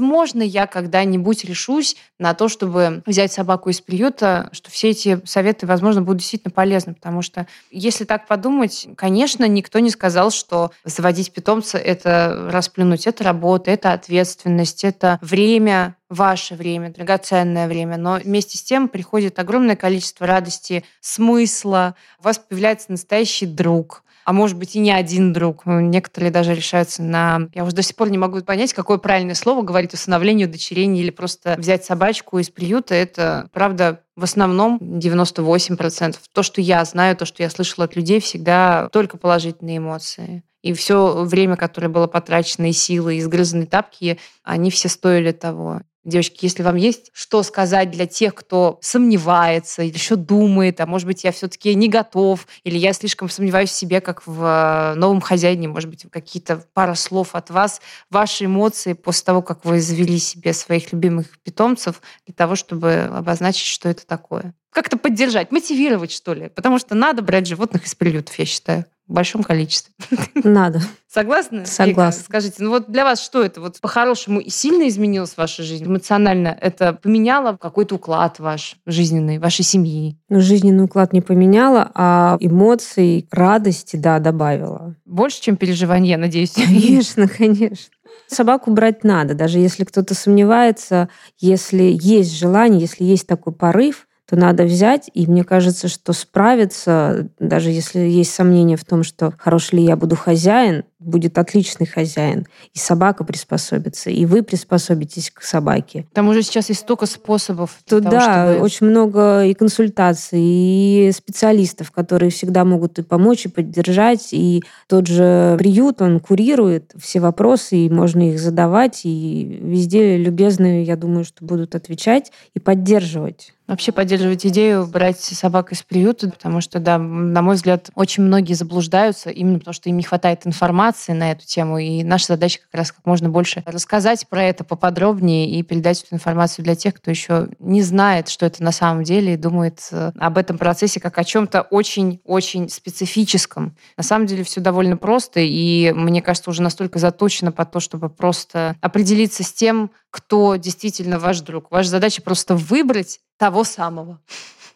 я 0.43 0.67
когда-нибудь 0.67 1.43
решусь 1.43 1.95
на 2.19 2.33
то, 2.33 2.47
чтобы 2.47 3.03
взять 3.05 3.31
собаку 3.31 3.69
из 3.69 3.81
приюта, 3.81 4.49
что 4.51 4.69
все 4.71 4.89
эти 4.89 5.21
советы, 5.25 5.65
возможно, 5.65 6.01
будут 6.01 6.19
действительно 6.19 6.51
полезны, 6.51 6.93
потому 6.93 7.21
что 7.21 7.47
если 7.71 8.05
так 8.05 8.27
подумать, 8.27 8.87
конечно, 8.95 9.47
никто 9.47 9.79
не 9.79 9.89
сказал, 9.89 10.31
что 10.31 10.71
заводить 10.83 11.33
питомца— 11.33 11.77
это 11.79 12.49
расплюнуть, 12.51 13.07
это 13.07 13.23
работа, 13.23 13.71
это 13.71 13.93
ответственность, 13.93 14.83
это 14.83 15.19
время, 15.21 15.95
ваше 16.09 16.55
время, 16.55 16.91
драгоценное 16.91 17.67
время, 17.67 17.97
но 17.97 18.15
вместе 18.15 18.57
с 18.57 18.63
тем 18.63 18.89
приходит 18.89 19.39
огромное 19.39 19.77
количество 19.77 20.27
радости, 20.27 20.83
смысла, 20.99 21.95
у 22.19 22.23
вас 22.23 22.37
появляется 22.37 22.91
настоящий 22.91 23.45
друг, 23.45 24.03
а 24.25 24.33
может 24.33 24.57
быть 24.57 24.75
и 24.75 24.79
не 24.79 24.91
один 24.91 25.33
друг. 25.33 25.63
Некоторые 25.65 26.31
даже 26.31 26.53
решаются 26.53 27.01
на... 27.03 27.49
Я 27.53 27.63
уже 27.63 27.75
до 27.75 27.81
сих 27.81 27.95
пор 27.95 28.09
не 28.09 28.17
могу 28.17 28.41
понять, 28.41 28.73
какое 28.73 28.97
правильное 28.97 29.35
слово 29.35 29.61
говорить 29.61 29.93
усыновлению, 29.93 30.47
удочерению 30.47 31.03
или 31.03 31.11
просто 31.11 31.55
взять 31.57 31.85
собачку 31.85 32.39
из 32.39 32.49
приюта. 32.49 32.95
Это, 32.95 33.49
правда, 33.53 34.01
в 34.15 34.23
основном 34.23 34.77
98%. 34.77 36.17
То, 36.33 36.43
что 36.43 36.61
я 36.61 36.83
знаю, 36.85 37.15
то, 37.15 37.25
что 37.25 37.43
я 37.43 37.49
слышала 37.49 37.85
от 37.85 37.95
людей, 37.95 38.19
всегда 38.19 38.89
только 38.91 39.17
положительные 39.17 39.77
эмоции. 39.77 40.43
И 40.61 40.73
все 40.73 41.23
время, 41.23 41.55
которое 41.55 41.89
было 41.89 42.07
потрачено, 42.07 42.69
и 42.69 42.73
силы, 42.73 43.15
и 43.15 43.21
сгрызанные 43.21 43.65
тапки, 43.65 44.19
они 44.43 44.69
все 44.69 44.89
стоили 44.89 45.31
того. 45.31 45.81
Девочки, 46.03 46.45
если 46.45 46.63
вам 46.63 46.77
есть 46.77 47.11
что 47.13 47.43
сказать 47.43 47.91
для 47.91 48.07
тех, 48.07 48.33
кто 48.33 48.79
сомневается 48.81 49.83
или 49.83 49.93
еще 49.93 50.15
думает, 50.15 50.81
а 50.81 50.87
может 50.87 51.05
быть, 51.05 51.23
я 51.23 51.31
все-таки 51.31 51.75
не 51.75 51.89
готов, 51.89 52.47
или 52.63 52.75
я 52.75 52.93
слишком 52.93 53.29
сомневаюсь 53.29 53.69
в 53.69 53.75
себе, 53.75 54.01
как 54.01 54.25
в 54.25 54.43
э, 54.43 54.95
новом 54.95 55.21
хозяине, 55.21 55.67
может 55.67 55.91
быть, 55.91 56.07
какие-то 56.09 56.65
пара 56.73 56.95
слов 56.95 57.35
от 57.35 57.51
вас, 57.51 57.81
ваши 58.09 58.45
эмоции 58.45 58.93
после 58.93 59.25
того, 59.25 59.43
как 59.43 59.63
вы 59.63 59.79
завели 59.79 60.17
себе 60.17 60.53
своих 60.53 60.91
любимых 60.91 61.39
питомцев, 61.43 62.01
для 62.25 62.33
того, 62.33 62.55
чтобы 62.55 63.09
обозначить, 63.13 63.67
что 63.67 63.87
это 63.87 64.05
такое. 64.07 64.55
Как-то 64.71 64.97
поддержать, 64.97 65.51
мотивировать, 65.51 66.11
что 66.11 66.33
ли, 66.33 66.49
потому 66.49 66.79
что 66.79 66.95
надо 66.95 67.21
брать 67.21 67.45
животных 67.45 67.85
из 67.85 67.93
приютов, 67.93 68.39
я 68.39 68.45
считаю 68.45 68.85
в 69.11 69.13
большом 69.13 69.43
количестве. 69.43 69.93
Надо. 70.35 70.81
Согласны? 71.07 71.65
Согласна. 71.65 72.23
Скажите, 72.23 72.55
ну 72.59 72.69
вот 72.69 72.89
для 72.89 73.03
вас 73.03 73.21
что 73.21 73.43
это? 73.43 73.59
Вот 73.59 73.79
по-хорошему 73.81 74.41
сильно 74.47 74.87
изменилась 74.87 75.35
ваша 75.35 75.63
жизнь? 75.63 75.85
Эмоционально 75.85 76.57
это 76.59 76.93
поменяло 76.93 77.57
какой-то 77.57 77.95
уклад 77.95 78.39
ваш 78.39 78.77
жизненный, 78.85 79.37
вашей 79.37 79.63
семьи? 79.63 80.17
Ну, 80.29 80.39
жизненный 80.39 80.85
уклад 80.85 81.11
не 81.11 81.19
поменяла, 81.19 81.91
а 81.93 82.37
эмоций, 82.39 83.27
радости, 83.31 83.97
да, 83.97 84.19
добавила. 84.19 84.95
Больше, 85.03 85.41
чем 85.41 85.57
переживания, 85.57 86.17
надеюсь? 86.17 86.51
Конечно, 86.51 87.27
конечно. 87.27 87.93
Собаку 88.27 88.71
брать 88.71 89.03
надо, 89.03 89.33
даже 89.33 89.59
если 89.59 89.83
кто-то 89.83 90.15
сомневается, 90.15 91.09
если 91.37 91.83
есть 92.01 92.37
желание, 92.37 92.79
если 92.79 93.03
есть 93.03 93.27
такой 93.27 93.51
порыв, 93.51 94.07
то 94.31 94.37
надо 94.37 94.63
взять, 94.63 95.11
и 95.13 95.27
мне 95.27 95.43
кажется, 95.43 95.89
что 95.89 96.13
справиться, 96.13 97.27
даже 97.37 97.69
если 97.69 97.99
есть 97.99 98.33
сомнения 98.33 98.77
в 98.77 98.85
том, 98.85 99.03
что 99.03 99.33
хороший 99.37 99.79
ли 99.79 99.83
я 99.83 99.97
буду 99.97 100.15
хозяин, 100.15 100.85
будет 100.99 101.37
отличный 101.37 101.85
хозяин, 101.85 102.45
и 102.73 102.79
собака 102.79 103.25
приспособится, 103.25 104.09
и 104.09 104.25
вы 104.25 104.43
приспособитесь 104.43 105.31
к 105.31 105.41
собаке. 105.41 106.05
Там 106.13 106.29
уже 106.29 106.43
сейчас 106.43 106.69
есть 106.69 106.81
столько 106.81 107.07
способов. 107.07 107.77
То 107.85 107.99
того, 107.99 108.11
да, 108.11 108.47
чтобы... 108.51 108.63
очень 108.63 108.87
много 108.87 109.43
и 109.43 109.53
консультаций, 109.53 110.39
и 110.39 111.11
специалистов, 111.13 111.91
которые 111.91 112.29
всегда 112.31 112.63
могут 112.63 112.99
и 112.99 113.03
помочь, 113.03 113.45
и 113.45 113.49
поддержать, 113.49 114.29
и 114.31 114.63
тот 114.87 115.07
же 115.07 115.55
приют, 115.57 116.01
он 116.01 116.21
курирует 116.21 116.93
все 116.97 117.19
вопросы, 117.19 117.77
и 117.77 117.89
можно 117.89 118.29
их 118.29 118.39
задавать, 118.39 119.01
и 119.03 119.59
везде 119.61 120.15
любезные, 120.15 120.83
я 120.83 120.95
думаю, 120.95 121.25
что 121.25 121.43
будут 121.43 121.75
отвечать 121.75 122.31
и 122.53 122.59
поддерживать. 122.59 123.53
Вообще 123.71 123.93
поддерживать 123.93 124.45
идею 124.45 124.85
брать 124.85 125.21
собак 125.21 125.71
из 125.71 125.81
приюта, 125.81 126.29
потому 126.29 126.59
что, 126.59 126.79
да, 126.79 126.97
на 126.97 127.41
мой 127.41 127.55
взгляд, 127.55 127.89
очень 127.95 128.21
многие 128.21 128.51
заблуждаются 128.53 129.29
именно 129.29 129.59
потому, 129.59 129.73
что 129.73 129.87
им 129.87 129.95
не 129.95 130.03
хватает 130.03 130.45
информации 130.45 131.13
на 131.13 131.31
эту 131.31 131.45
тему. 131.45 131.77
И 131.77 132.03
наша 132.03 132.33
задача 132.33 132.59
как 132.59 132.73
раз 132.73 132.91
как 132.91 133.05
можно 133.05 133.29
больше 133.29 133.63
рассказать 133.65 134.27
про 134.27 134.43
это 134.43 134.65
поподробнее 134.65 135.49
и 135.49 135.63
передать 135.63 136.03
эту 136.03 136.15
информацию 136.15 136.65
для 136.65 136.75
тех, 136.75 136.95
кто 136.95 137.11
еще 137.11 137.47
не 137.59 137.81
знает, 137.81 138.27
что 138.27 138.45
это 138.45 138.61
на 138.61 138.73
самом 138.73 139.05
деле, 139.05 139.35
и 139.35 139.37
думает 139.37 139.79
э, 139.93 140.11
об 140.19 140.37
этом 140.37 140.57
процессе 140.57 140.99
как 140.99 141.17
о 141.17 141.23
чем-то 141.23 141.61
очень-очень 141.61 142.67
специфическом. 142.67 143.77
На 143.95 144.03
самом 144.03 144.25
деле 144.25 144.43
все 144.43 144.59
довольно 144.59 144.97
просто, 144.97 145.39
и 145.39 145.93
мне 145.93 146.21
кажется, 146.21 146.49
уже 146.49 146.61
настолько 146.61 146.99
заточено 146.99 147.53
под 147.53 147.71
то, 147.71 147.79
чтобы 147.79 148.09
просто 148.09 148.75
определиться 148.81 149.43
с 149.45 149.53
тем, 149.53 149.91
кто 150.09 150.57
действительно 150.57 151.19
ваш 151.19 151.39
друг. 151.39 151.71
Ваша 151.71 151.89
задача 151.89 152.21
просто 152.21 152.53
выбрать 152.57 153.21
того 153.41 153.63
самого. 153.63 154.21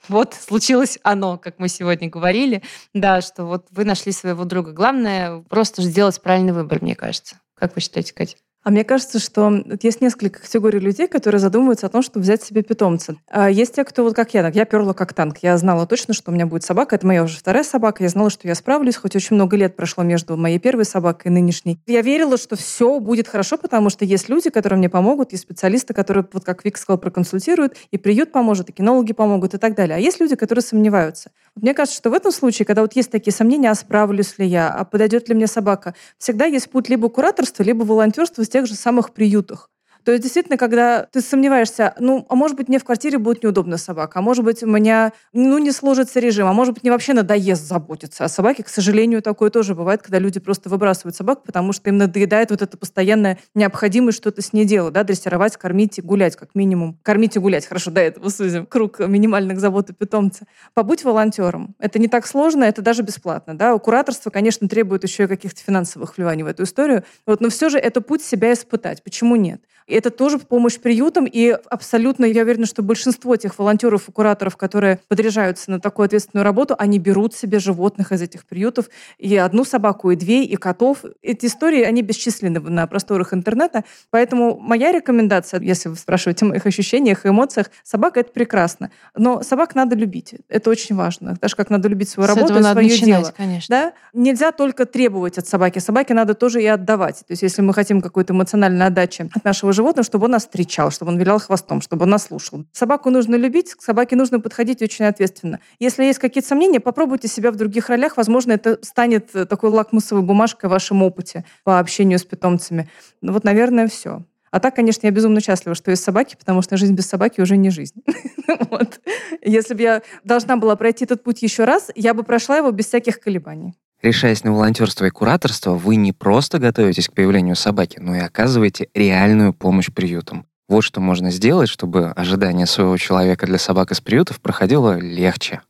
Вот 0.08 0.34
случилось 0.34 0.97
оно, 1.04 1.38
как 1.38 1.60
мы 1.60 1.67
сегодня 1.67 2.10
говорили, 2.10 2.63
да, 2.95 3.21
что 3.21 3.45
вот 3.45 3.67
вы 3.69 3.86
нашли 3.86 4.12
своего 4.12 4.43
друга. 4.43 4.71
Главное 4.71 5.41
просто 5.41 5.84
сделать 5.84 6.19
правильный 6.19 6.51
выбор, 6.51 6.82
мне 6.82 6.95
кажется. 6.95 7.39
Как 7.54 7.75
вы 7.75 7.82
считаете, 7.82 8.15
Катя? 8.15 8.38
А 8.65 8.71
мне 8.71 8.84
кажется, 8.84 9.19
что 9.19 9.63
есть 9.84 10.01
несколько 10.01 10.41
категорий 10.41 10.80
людей, 10.80 11.08
которые 11.08 11.38
задумываются 11.39 11.86
о 11.86 11.89
том, 11.89 12.01
чтобы 12.01 12.23
взять 12.23 12.41
себе 12.41 12.63
питомца. 12.63 13.15
А 13.30 13.47
есть 13.47 13.75
те, 13.75 13.84
кто 13.84 14.04
вот 14.04 14.15
как 14.15 14.34
я, 14.34 14.47
я 14.47 14.65
перла 14.65 14.93
как 14.93 15.13
танк. 15.13 15.38
Я 15.43 15.56
знала 15.60 15.86
точно, 15.86 16.15
что 16.15 16.32
у 16.32 16.34
меня 16.34 16.47
будет 16.47 16.63
собака. 16.63 16.95
Это 16.95 17.06
моя 17.06 17.23
уже 17.23 17.38
вторая 17.38 17.63
собака. 17.63 18.01
Я 18.01 18.10
знала, 18.10 18.32
что 18.32 18.47
я 18.47 18.56
справлюсь, 18.56 18.95
хоть 18.95 19.15
очень 19.15 19.36
много 19.36 19.56
лет 19.56 19.75
прошло 19.75 20.04
между 20.04 20.36
моей 20.36 20.58
первой 20.58 20.86
собакой 20.86 21.30
и 21.30 21.30
нынешней. 21.30 21.80
Я 21.86 22.01
верила, 22.01 22.38
что 22.38 22.56
все 22.56 22.99
будет 22.99 23.28
хорошо, 23.28 23.58
потому 23.58 23.91
что 23.91 24.04
есть 24.04 24.30
люди, 24.30 24.49
которые 24.49 24.80
мне 24.80 24.89
помогут, 24.89 25.34
есть 25.34 25.43
специалисты, 25.43 25.93
которые, 25.93 26.25
вот 26.34 26.43
как 26.43 26.65
Вик 26.65 26.78
сказал, 26.78 26.97
проконсультируют, 26.97 27.78
и 27.91 27.99
приют 27.99 28.32
поможет, 28.32 28.69
и 28.69 28.71
кинологи 28.71 29.13
помогут, 29.13 29.54
и 29.54 29.60
так 29.60 29.75
далее. 29.75 29.97
А 29.97 29.99
есть 29.99 30.19
люди, 30.19 30.36
которые 30.36 30.63
сомневаются. 30.63 31.30
Мне 31.54 31.75
кажется, 31.75 31.97
что 31.97 32.10
в 32.10 32.13
этом 32.13 32.32
случае, 32.32 32.65
когда 32.65 32.82
вот 32.82 32.95
есть 32.95 33.12
такие 33.12 33.32
сомнения, 33.32 33.69
а 33.69 33.75
справлюсь 33.75 34.39
ли 34.39 34.47
я, 34.47 34.69
а 34.69 34.86
подойдет 34.86 35.30
ли 35.30 35.36
мне 35.36 35.45
собака, 35.45 35.93
всегда 36.17 36.45
есть 36.45 36.71
путь 36.71 36.89
либо 36.89 37.10
кураторства, 37.10 37.62
либо 37.62 37.84
волонтерства 37.84 38.43
с 38.43 38.55
тех 38.56 38.68
же 38.68 38.76
самых 38.76 39.13
приютах. 39.13 39.70
То 40.06 40.12
есть 40.12 40.22
действительно, 40.22 40.58
когда 40.58 41.08
ты 41.12 41.20
сомневаешься, 41.20 41.96
ну, 42.00 42.28
а 42.30 42.36
может 42.36 42.56
быть, 42.56 42.68
мне 42.68 42.78
в 42.78 42.84
квартире 42.84 43.18
будет 43.18 43.44
неудобно 43.44 43.78
собака, 43.78 44.20
а 44.20 44.22
может 44.22 44.46
быть, 44.46 44.62
у 44.62 44.68
меня, 44.68 45.13
ну, 45.34 45.58
не 45.58 45.72
сложится 45.72 46.20
режим, 46.20 46.46
а 46.46 46.54
может 46.54 46.76
быть, 46.76 46.84
мне 46.84 46.91
вообще 46.91 47.13
надоест 47.13 47.63
заботиться 47.63 48.24
о 48.24 48.30
собаке. 48.30 48.63
К 48.63 48.70
сожалению, 48.70 49.24
такое 49.24 49.50
тоже 49.50 49.74
бывает, 49.74 50.04
когда 50.04 50.20
люди 50.20 50.39
просто 50.39 50.70
выбрасывают 50.70 51.15
собаку, 51.15 51.41
потому 51.44 51.74
что 51.74 51.89
им 51.89 51.98
надоедает 51.98 52.52
вот 52.52 52.62
эта 52.62 52.78
постоянная 52.78 53.39
необходимость 53.56 54.20
что-то 54.20 54.44
с 54.44 54.54
ней 54.54 54.65
делать, 54.65 54.94
да, 54.94 55.04
дрессировать, 55.04 55.58
кормить 55.58 55.98
и 55.98 56.04
гулять, 56.04 56.36
как 56.36 56.54
минимум. 56.54 57.00
Кормить 57.02 57.36
и 57.36 57.39
гулять, 57.39 57.65
хорошо, 57.65 57.89
до 57.89 58.02
этого 58.02 58.30
сузим 58.30 58.68
круг 58.68 59.00
минимальных 59.00 59.60
забот 59.60 59.89
о 59.89 59.94
питомце. 59.94 60.46
Побудь 60.76 61.04
волонтером. 61.04 61.74
Это 61.80 61.98
не 61.98 62.08
так 62.08 62.28
сложно, 62.28 62.63
это 62.63 62.84
даже 62.84 63.02
бесплатно, 63.02 63.58
да. 63.58 63.76
Кураторство, 63.80 64.30
конечно, 64.30 64.70
требует 64.70 65.02
еще 65.02 65.24
и 65.24 65.28
каких-то 65.28 65.62
финансовых 65.62 66.15
вливаний 66.15 66.44
в 66.44 66.48
эту 66.48 66.62
историю, 66.62 67.04
вот, 67.26 67.41
но 67.41 67.50
все 67.50 67.70
же 67.70 67.80
это 67.80 68.02
путь 68.02 68.22
себя 68.22 68.54
испытать. 68.54 69.04
Почему 69.04 69.36
нет? 69.36 69.63
Это 69.95 70.10
тоже 70.10 70.39
помощь 70.39 70.77
приютам, 70.77 71.25
и 71.25 71.49
абсолютно, 71.69 72.25
я 72.25 72.43
уверена, 72.43 72.65
что 72.65 72.84
большинство 72.84 73.36
тех 73.36 73.58
волонтеров 73.58 74.10
и 74.10 74.12
кураторов, 74.12 74.58
которые 74.58 74.99
подряжаются 75.08 75.71
на 75.71 75.79
такую 75.79 76.05
ответственную 76.05 76.43
работу, 76.43 76.75
они 76.77 76.99
берут 76.99 77.34
себе 77.34 77.60
животных 77.60 78.12
из 78.12 78.21
этих 78.21 78.45
приютов, 78.45 78.89
и 79.17 79.36
одну 79.38 79.63
собаку, 79.63 80.12
и 80.12 80.15
две, 80.15 80.43
и 80.43 80.55
котов. 80.55 81.05
Эти 81.21 81.45
истории, 81.45 81.81
они 81.81 82.01
бесчисленны 82.01 82.60
на 82.60 82.88
просторах 82.88 83.34
интернета, 83.34 83.84
поэтому 84.10 84.58
моя 84.60 84.91
рекомендация, 84.91 85.60
если 85.62 85.89
вы 85.89 85.95
спрашиваете 85.95 86.45
о 86.45 86.49
моих 86.49 86.65
ощущениях 86.65 87.25
и 87.25 87.29
эмоциях, 87.29 87.71
собака— 87.84 88.19
это 88.21 88.31
прекрасно. 88.31 88.91
Но 89.15 89.43
собак 89.43 89.75
надо 89.75 89.95
любить. 89.95 90.36
Это 90.49 90.69
очень 90.69 90.95
важно. 90.95 91.38
Так 91.38 91.49
же, 91.49 91.55
как 91.55 91.69
надо 91.69 91.88
любить 91.88 92.10
свою 92.10 92.27
С 92.27 92.36
работу 92.36 92.60
и 92.60 92.62
свое 92.62 92.75
начинать, 92.75 93.21
дело. 93.21 93.34
Конечно. 93.36 93.75
Да? 93.75 93.93
Нельзя 94.13 94.51
только 94.51 94.86
требовать 94.86 95.38
от 95.38 95.47
собаки. 95.47 95.79
Собаке 95.79 96.13
надо 96.13 96.34
тоже 96.34 96.62
и 96.62 96.67
отдавать. 96.67 97.19
То 97.19 97.31
есть 97.31 97.41
если 97.41 97.62
мы 97.62 97.73
хотим 97.73 98.01
какой-то 98.01 98.34
эмоциональной 98.34 98.88
отдачи 98.88 99.29
от 99.34 99.43
нашего 99.43 99.71
животного, 99.71 99.85
чтобы 100.04 100.26
он 100.26 100.32
нас 100.32 100.43
встречал, 100.43 100.91
чтобы 100.91 101.12
он 101.12 101.17
вилял 101.17 101.39
хвостом, 101.39 101.82
чтобы 101.82 102.04
он 102.04 102.10
нас 102.10 102.26
слушал. 102.26 102.65
Собаку 102.71 103.10
нужно 103.10 103.36
любить, 103.36 103.74
к 103.74 103.82
собаке 103.82 104.15
нужно 104.15 104.39
подходить 104.39 104.82
очень 104.82 105.06
ответственно. 105.06 105.60
Если 105.80 106.04
есть 106.04 106.19
какие-то 106.19 106.48
сомнения, 106.48 106.80
попробуйте 106.80 107.28
себя 107.28 107.52
в 107.52 107.56
других 107.56 107.89
ролях. 107.89 108.17
Возможно, 108.17 108.54
это 108.54 108.80
станет 108.82 109.32
такой 109.32 109.69
лакмусовой 109.69 110.24
бумажкой 110.24 110.69
в 110.69 110.74
вашем 110.74 111.04
опыте 111.04 111.45
по 111.63 111.80
общению 111.80 112.19
с 112.19 112.24
питомцами. 112.24 112.89
Ну 113.21 113.34
вот, 113.34 113.43
наверное, 113.43 113.88
все. 113.88 114.24
А 114.56 114.62
так, 114.62 114.74
конечно, 114.74 115.06
я 115.06 115.12
безумно 115.12 115.41
счастлива, 115.41 115.76
что 115.76 115.91
есть 115.91 116.04
собаки, 116.04 116.38
потому 116.38 116.62
что 116.62 116.78
жизнь 116.78 116.93
без 116.93 117.08
собаки 117.08 117.41
уже 117.41 117.58
не 117.58 117.71
жизнь. 117.71 118.02
Если 119.41 119.74
бы 119.74 119.82
я 119.82 120.02
должна 120.24 120.56
была 120.56 120.78
пройти 120.78 121.04
этот 121.04 121.24
путь 121.24 121.41
еще 121.41 121.65
раз, 121.65 121.91
я 121.93 122.13
бы 122.13 122.24
прошла 122.24 122.56
его 122.56 122.71
без 122.71 122.86
всяких 122.86 123.19
колебаний. 123.19 123.74
Решаясь 124.06 124.44
на 124.44 124.54
волонтерство 124.54 125.06
и 125.06 125.10
кураторство, 125.10 125.72
вы 125.72 125.96
не 125.96 126.13
просто 126.13 126.60
готовитесь 126.60 127.10
к 127.10 127.13
появлению 127.13 127.56
собаки, 127.56 127.98
но 128.00 128.15
и 128.15 128.20
оказываете 128.20 128.88
реальную 128.94 129.52
помощь 129.52 129.91
приютам. 129.91 130.46
Вот 130.70 130.82
что 130.82 131.02
можно 131.02 131.32
сделать, 131.32 131.70
чтобы 131.70 132.12
ожидание 132.12 132.68
своего 132.68 132.96
человека 132.98 133.48
для 133.48 133.58
собак 133.58 133.91
из 133.91 134.02
приютов 134.02 134.41
проходило 134.41 135.00
легче. 135.00 135.62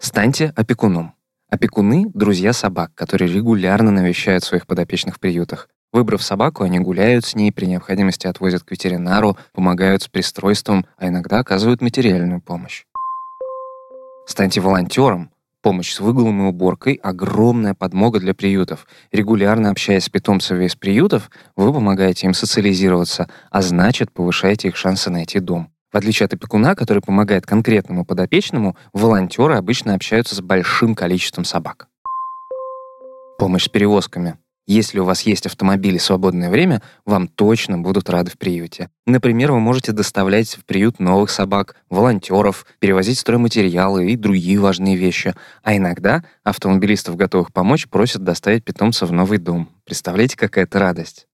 Станьте 0.00 0.52
опекуном. 0.56 1.14
Опекуны— 1.48 2.06
друзья 2.12 2.52
собак, 2.52 2.90
которые 2.96 3.32
регулярно 3.32 3.92
навещают 3.92 4.42
своих 4.42 4.66
подопечных 4.66 5.14
в 5.14 5.20
приютах. 5.20 5.68
Выбрав 5.92 6.24
собаку, 6.24 6.64
они 6.64 6.80
гуляют 6.80 7.24
с 7.24 7.36
ней, 7.36 7.52
при 7.52 7.66
необходимости 7.66 8.26
отвозят 8.26 8.64
к 8.64 8.72
ветеринару, 8.72 9.38
помогают 9.52 10.02
с 10.02 10.08
пристройством, 10.08 10.86
а 10.96 11.06
иногда 11.06 11.38
оказывают 11.38 11.80
материальную 11.80 12.40
помощь. 12.40 12.84
Станьте 14.26 14.60
волонтером. 14.60 15.30
Помощь 15.64 15.94
с 15.94 16.00
выгулом 16.00 16.42
и 16.42 16.48
уборкой– 16.48 17.00
огромная 17.02 17.72
подмога 17.72 18.20
для 18.20 18.34
приютов. 18.34 18.86
Регулярно 19.12 19.70
общаясь 19.70 20.04
с 20.04 20.10
питомцами 20.10 20.66
из 20.66 20.76
приютов, 20.76 21.30
вы 21.56 21.72
помогаете 21.72 22.26
им 22.26 22.34
социализироваться, 22.34 23.30
а 23.50 23.62
значит, 23.62 24.12
повышаете 24.12 24.68
их 24.68 24.76
шансы 24.76 25.08
найти 25.08 25.40
дом. 25.40 25.70
В 25.90 25.96
отличие 25.96 26.26
от 26.26 26.34
опекуна, 26.34 26.74
который 26.74 27.00
помогает 27.00 27.46
конкретному 27.46 28.04
подопечному, 28.04 28.76
волонтеры 28.92 29.54
обычно 29.54 29.94
общаются 29.94 30.34
с 30.34 30.42
большим 30.42 30.94
количеством 30.94 31.46
собак. 31.46 31.88
Помощь 33.38 33.64
с 33.64 33.68
перевозками– 33.70 34.36
если 34.66 34.98
у 34.98 35.04
вас 35.04 35.22
есть 35.22 35.46
автомобиль 35.46 35.96
и 35.96 35.98
свободное 35.98 36.50
время, 36.50 36.82
вам 37.04 37.28
точно 37.28 37.78
будут 37.78 38.08
рады 38.08 38.30
в 38.30 38.38
приюте. 38.38 38.88
Например, 39.06 39.52
вы 39.52 39.60
можете 39.60 39.92
доставлять 39.92 40.56
в 40.56 40.64
приют 40.64 41.00
новых 41.00 41.30
собак, 41.30 41.76
волонтеров, 41.90 42.64
перевозить 42.78 43.18
стройматериалы 43.18 44.10
и 44.10 44.16
другие 44.16 44.58
важные 44.58 44.96
вещи. 44.96 45.34
А 45.62 45.76
иногда 45.76 46.24
автомобилистов, 46.42 47.16
готовых 47.16 47.52
помочь, 47.52 47.88
просят 47.88 48.24
доставить 48.24 48.64
питомца 48.64 49.06
в 49.06 49.12
новый 49.12 49.38
дом. 49.38 49.68
Представляете, 49.84 50.36
какая 50.36 50.64
это 50.64 50.78
радость? 50.78 51.26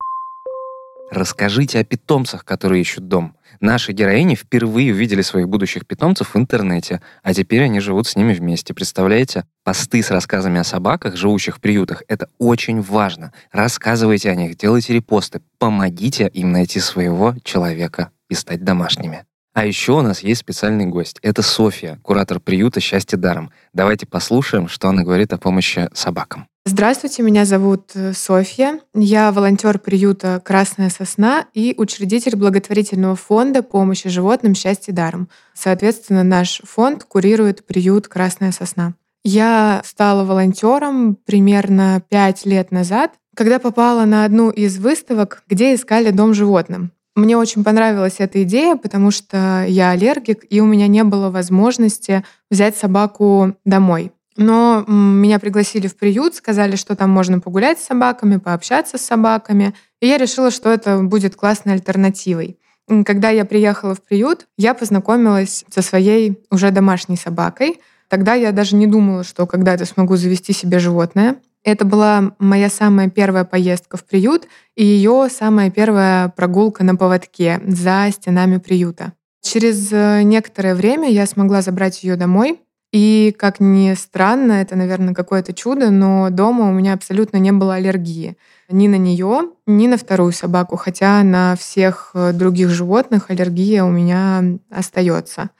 Расскажите 1.10 1.80
о 1.80 1.84
питомцах, 1.84 2.44
которые 2.44 2.82
ищут 2.82 3.08
дом. 3.08 3.34
Наши 3.58 3.92
героини 3.92 4.36
впервые 4.36 4.92
увидели 4.92 5.22
своих 5.22 5.48
будущих 5.48 5.86
питомцев 5.86 6.34
в 6.34 6.38
интернете, 6.38 7.02
а 7.22 7.34
теперь 7.34 7.64
они 7.64 7.80
живут 7.80 8.06
с 8.06 8.16
ними 8.16 8.32
вместе. 8.32 8.72
Представляете? 8.72 9.44
Посты 9.64 10.02
с 10.02 10.10
рассказами 10.10 10.60
о 10.60 10.64
собаках, 10.64 11.16
живущих 11.16 11.56
в 11.56 11.60
приютах, 11.60 12.04
это 12.08 12.28
очень 12.38 12.80
важно. 12.80 13.32
Рассказывайте 13.50 14.30
о 14.30 14.34
них, 14.36 14.56
делайте 14.56 14.94
репосты, 14.94 15.42
помогите 15.58 16.30
им 16.32 16.52
найти 16.52 16.78
своего 16.80 17.34
человека 17.44 18.10
и 18.28 18.34
стать 18.34 18.62
домашними. 18.62 19.24
А 19.52 19.66
еще 19.66 19.92
у 19.92 20.02
нас 20.02 20.20
есть 20.20 20.40
специальный 20.40 20.86
гость. 20.86 21.18
Это 21.22 21.42
Софья, 21.42 21.98
куратор 22.02 22.38
приюта 22.38 22.80
«Счастье 22.80 23.18
даром». 23.18 23.50
Давайте 23.72 24.06
послушаем, 24.06 24.68
что 24.68 24.88
она 24.88 25.02
говорит 25.02 25.32
о 25.32 25.38
помощи 25.38 25.88
собакам. 25.92 26.46
Здравствуйте, 26.66 27.22
меня 27.22 27.44
зовут 27.44 27.90
э, 27.94 28.12
Софья. 28.12 28.80
Я 28.94 29.32
волонтер 29.32 29.78
приюта 29.78 30.40
«Красная 30.44 30.90
сосна» 30.90 31.46
и 31.52 31.74
учредитель 31.76 32.36
благотворительного 32.36 33.16
фонда 33.16 33.62
помощи 33.62 34.08
животным 34.08 34.54
«Счастье 34.54 34.94
даром». 34.94 35.28
Соответственно, 35.54 36.22
наш 36.22 36.60
фонд 36.64 37.04
курирует 37.04 37.66
приют 37.66 38.08
«Красная 38.08 38.52
сосна». 38.52 38.94
Я 39.24 39.82
стала 39.84 40.24
волонтером 40.24 41.16
примерно 41.16 42.02
пять 42.08 42.46
лет 42.46 42.70
назад, 42.70 43.12
когда 43.34 43.58
попала 43.58 44.04
на 44.04 44.24
одну 44.24 44.50
из 44.50 44.78
выставок, 44.78 45.42
где 45.48 45.74
искали 45.74 46.10
дом 46.10 46.34
животным. 46.34 46.92
Мне 47.16 47.36
очень 47.36 47.64
понравилась 47.64 48.16
эта 48.18 48.42
идея, 48.44 48.76
потому 48.76 49.10
что 49.10 49.64
я 49.66 49.90
аллергик, 49.90 50.44
и 50.48 50.60
у 50.60 50.66
меня 50.66 50.86
не 50.86 51.04
было 51.04 51.30
возможности 51.30 52.24
взять 52.50 52.76
собаку 52.76 53.56
домой. 53.64 54.12
Но 54.36 54.84
меня 54.86 55.38
пригласили 55.38 55.86
в 55.86 55.96
приют, 55.96 56.34
сказали, 56.34 56.76
что 56.76 56.94
там 56.94 57.10
можно 57.10 57.40
погулять 57.40 57.80
с 57.80 57.86
собаками, 57.86 58.36
пообщаться 58.36 58.96
с 58.96 59.02
собаками. 59.02 59.74
И 60.00 60.06
я 60.06 60.18
решила, 60.18 60.50
что 60.50 60.70
это 60.70 61.02
будет 61.02 61.34
классной 61.34 61.74
альтернативой. 61.74 62.58
Когда 63.04 63.30
я 63.30 63.44
приехала 63.44 63.94
в 63.94 64.02
приют, 64.02 64.46
я 64.56 64.74
познакомилась 64.74 65.64
со 65.68 65.82
своей 65.82 66.42
уже 66.50 66.70
домашней 66.70 67.16
собакой. 67.16 67.80
Тогда 68.08 68.34
я 68.34 68.52
даже 68.52 68.76
не 68.76 68.86
думала, 68.86 69.24
что 69.24 69.46
когда-то 69.46 69.84
смогу 69.84 70.16
завести 70.16 70.52
себе 70.52 70.78
животное. 70.78 71.36
Это 71.62 71.84
была 71.84 72.34
моя 72.38 72.70
самая 72.70 73.10
первая 73.10 73.44
поездка 73.44 73.96
в 73.96 74.04
приют 74.04 74.48
и 74.76 74.84
ее 74.84 75.28
самая 75.30 75.70
первая 75.70 76.28
прогулка 76.30 76.84
на 76.84 76.96
поводке 76.96 77.60
за 77.66 78.08
стенами 78.10 78.56
приюта. 78.56 79.12
Через 79.42 79.92
э, 79.92 80.22
некоторое 80.22 80.74
время 80.74 81.10
я 81.10 81.26
смогла 81.26 81.62
забрать 81.62 82.02
ее 82.02 82.16
домой, 82.16 82.60
и, 82.92 83.34
как 83.38 83.60
ни 83.60 83.94
странно, 83.94 84.54
это, 84.54 84.74
наверное, 84.74 85.14
какое-то 85.14 85.52
чудо, 85.52 85.90
но 85.90 86.28
дома 86.30 86.68
у 86.68 86.72
меня 86.72 86.94
абсолютно 86.94 87.36
не 87.36 87.52
было 87.52 87.76
аллергии. 87.76 88.36
Ни 88.68 88.88
на 88.88 88.96
нее, 88.96 89.50
ни 89.66 89.86
на 89.86 89.96
вторую 89.96 90.32
собаку, 90.32 90.76
хотя 90.76 91.22
на 91.22 91.54
всех 91.56 92.10
э, 92.14 92.32
других 92.32 92.68
животных 92.68 93.30
аллергия 93.30 93.84
у 93.84 93.90
меня 93.90 94.42
остается. 94.70 95.50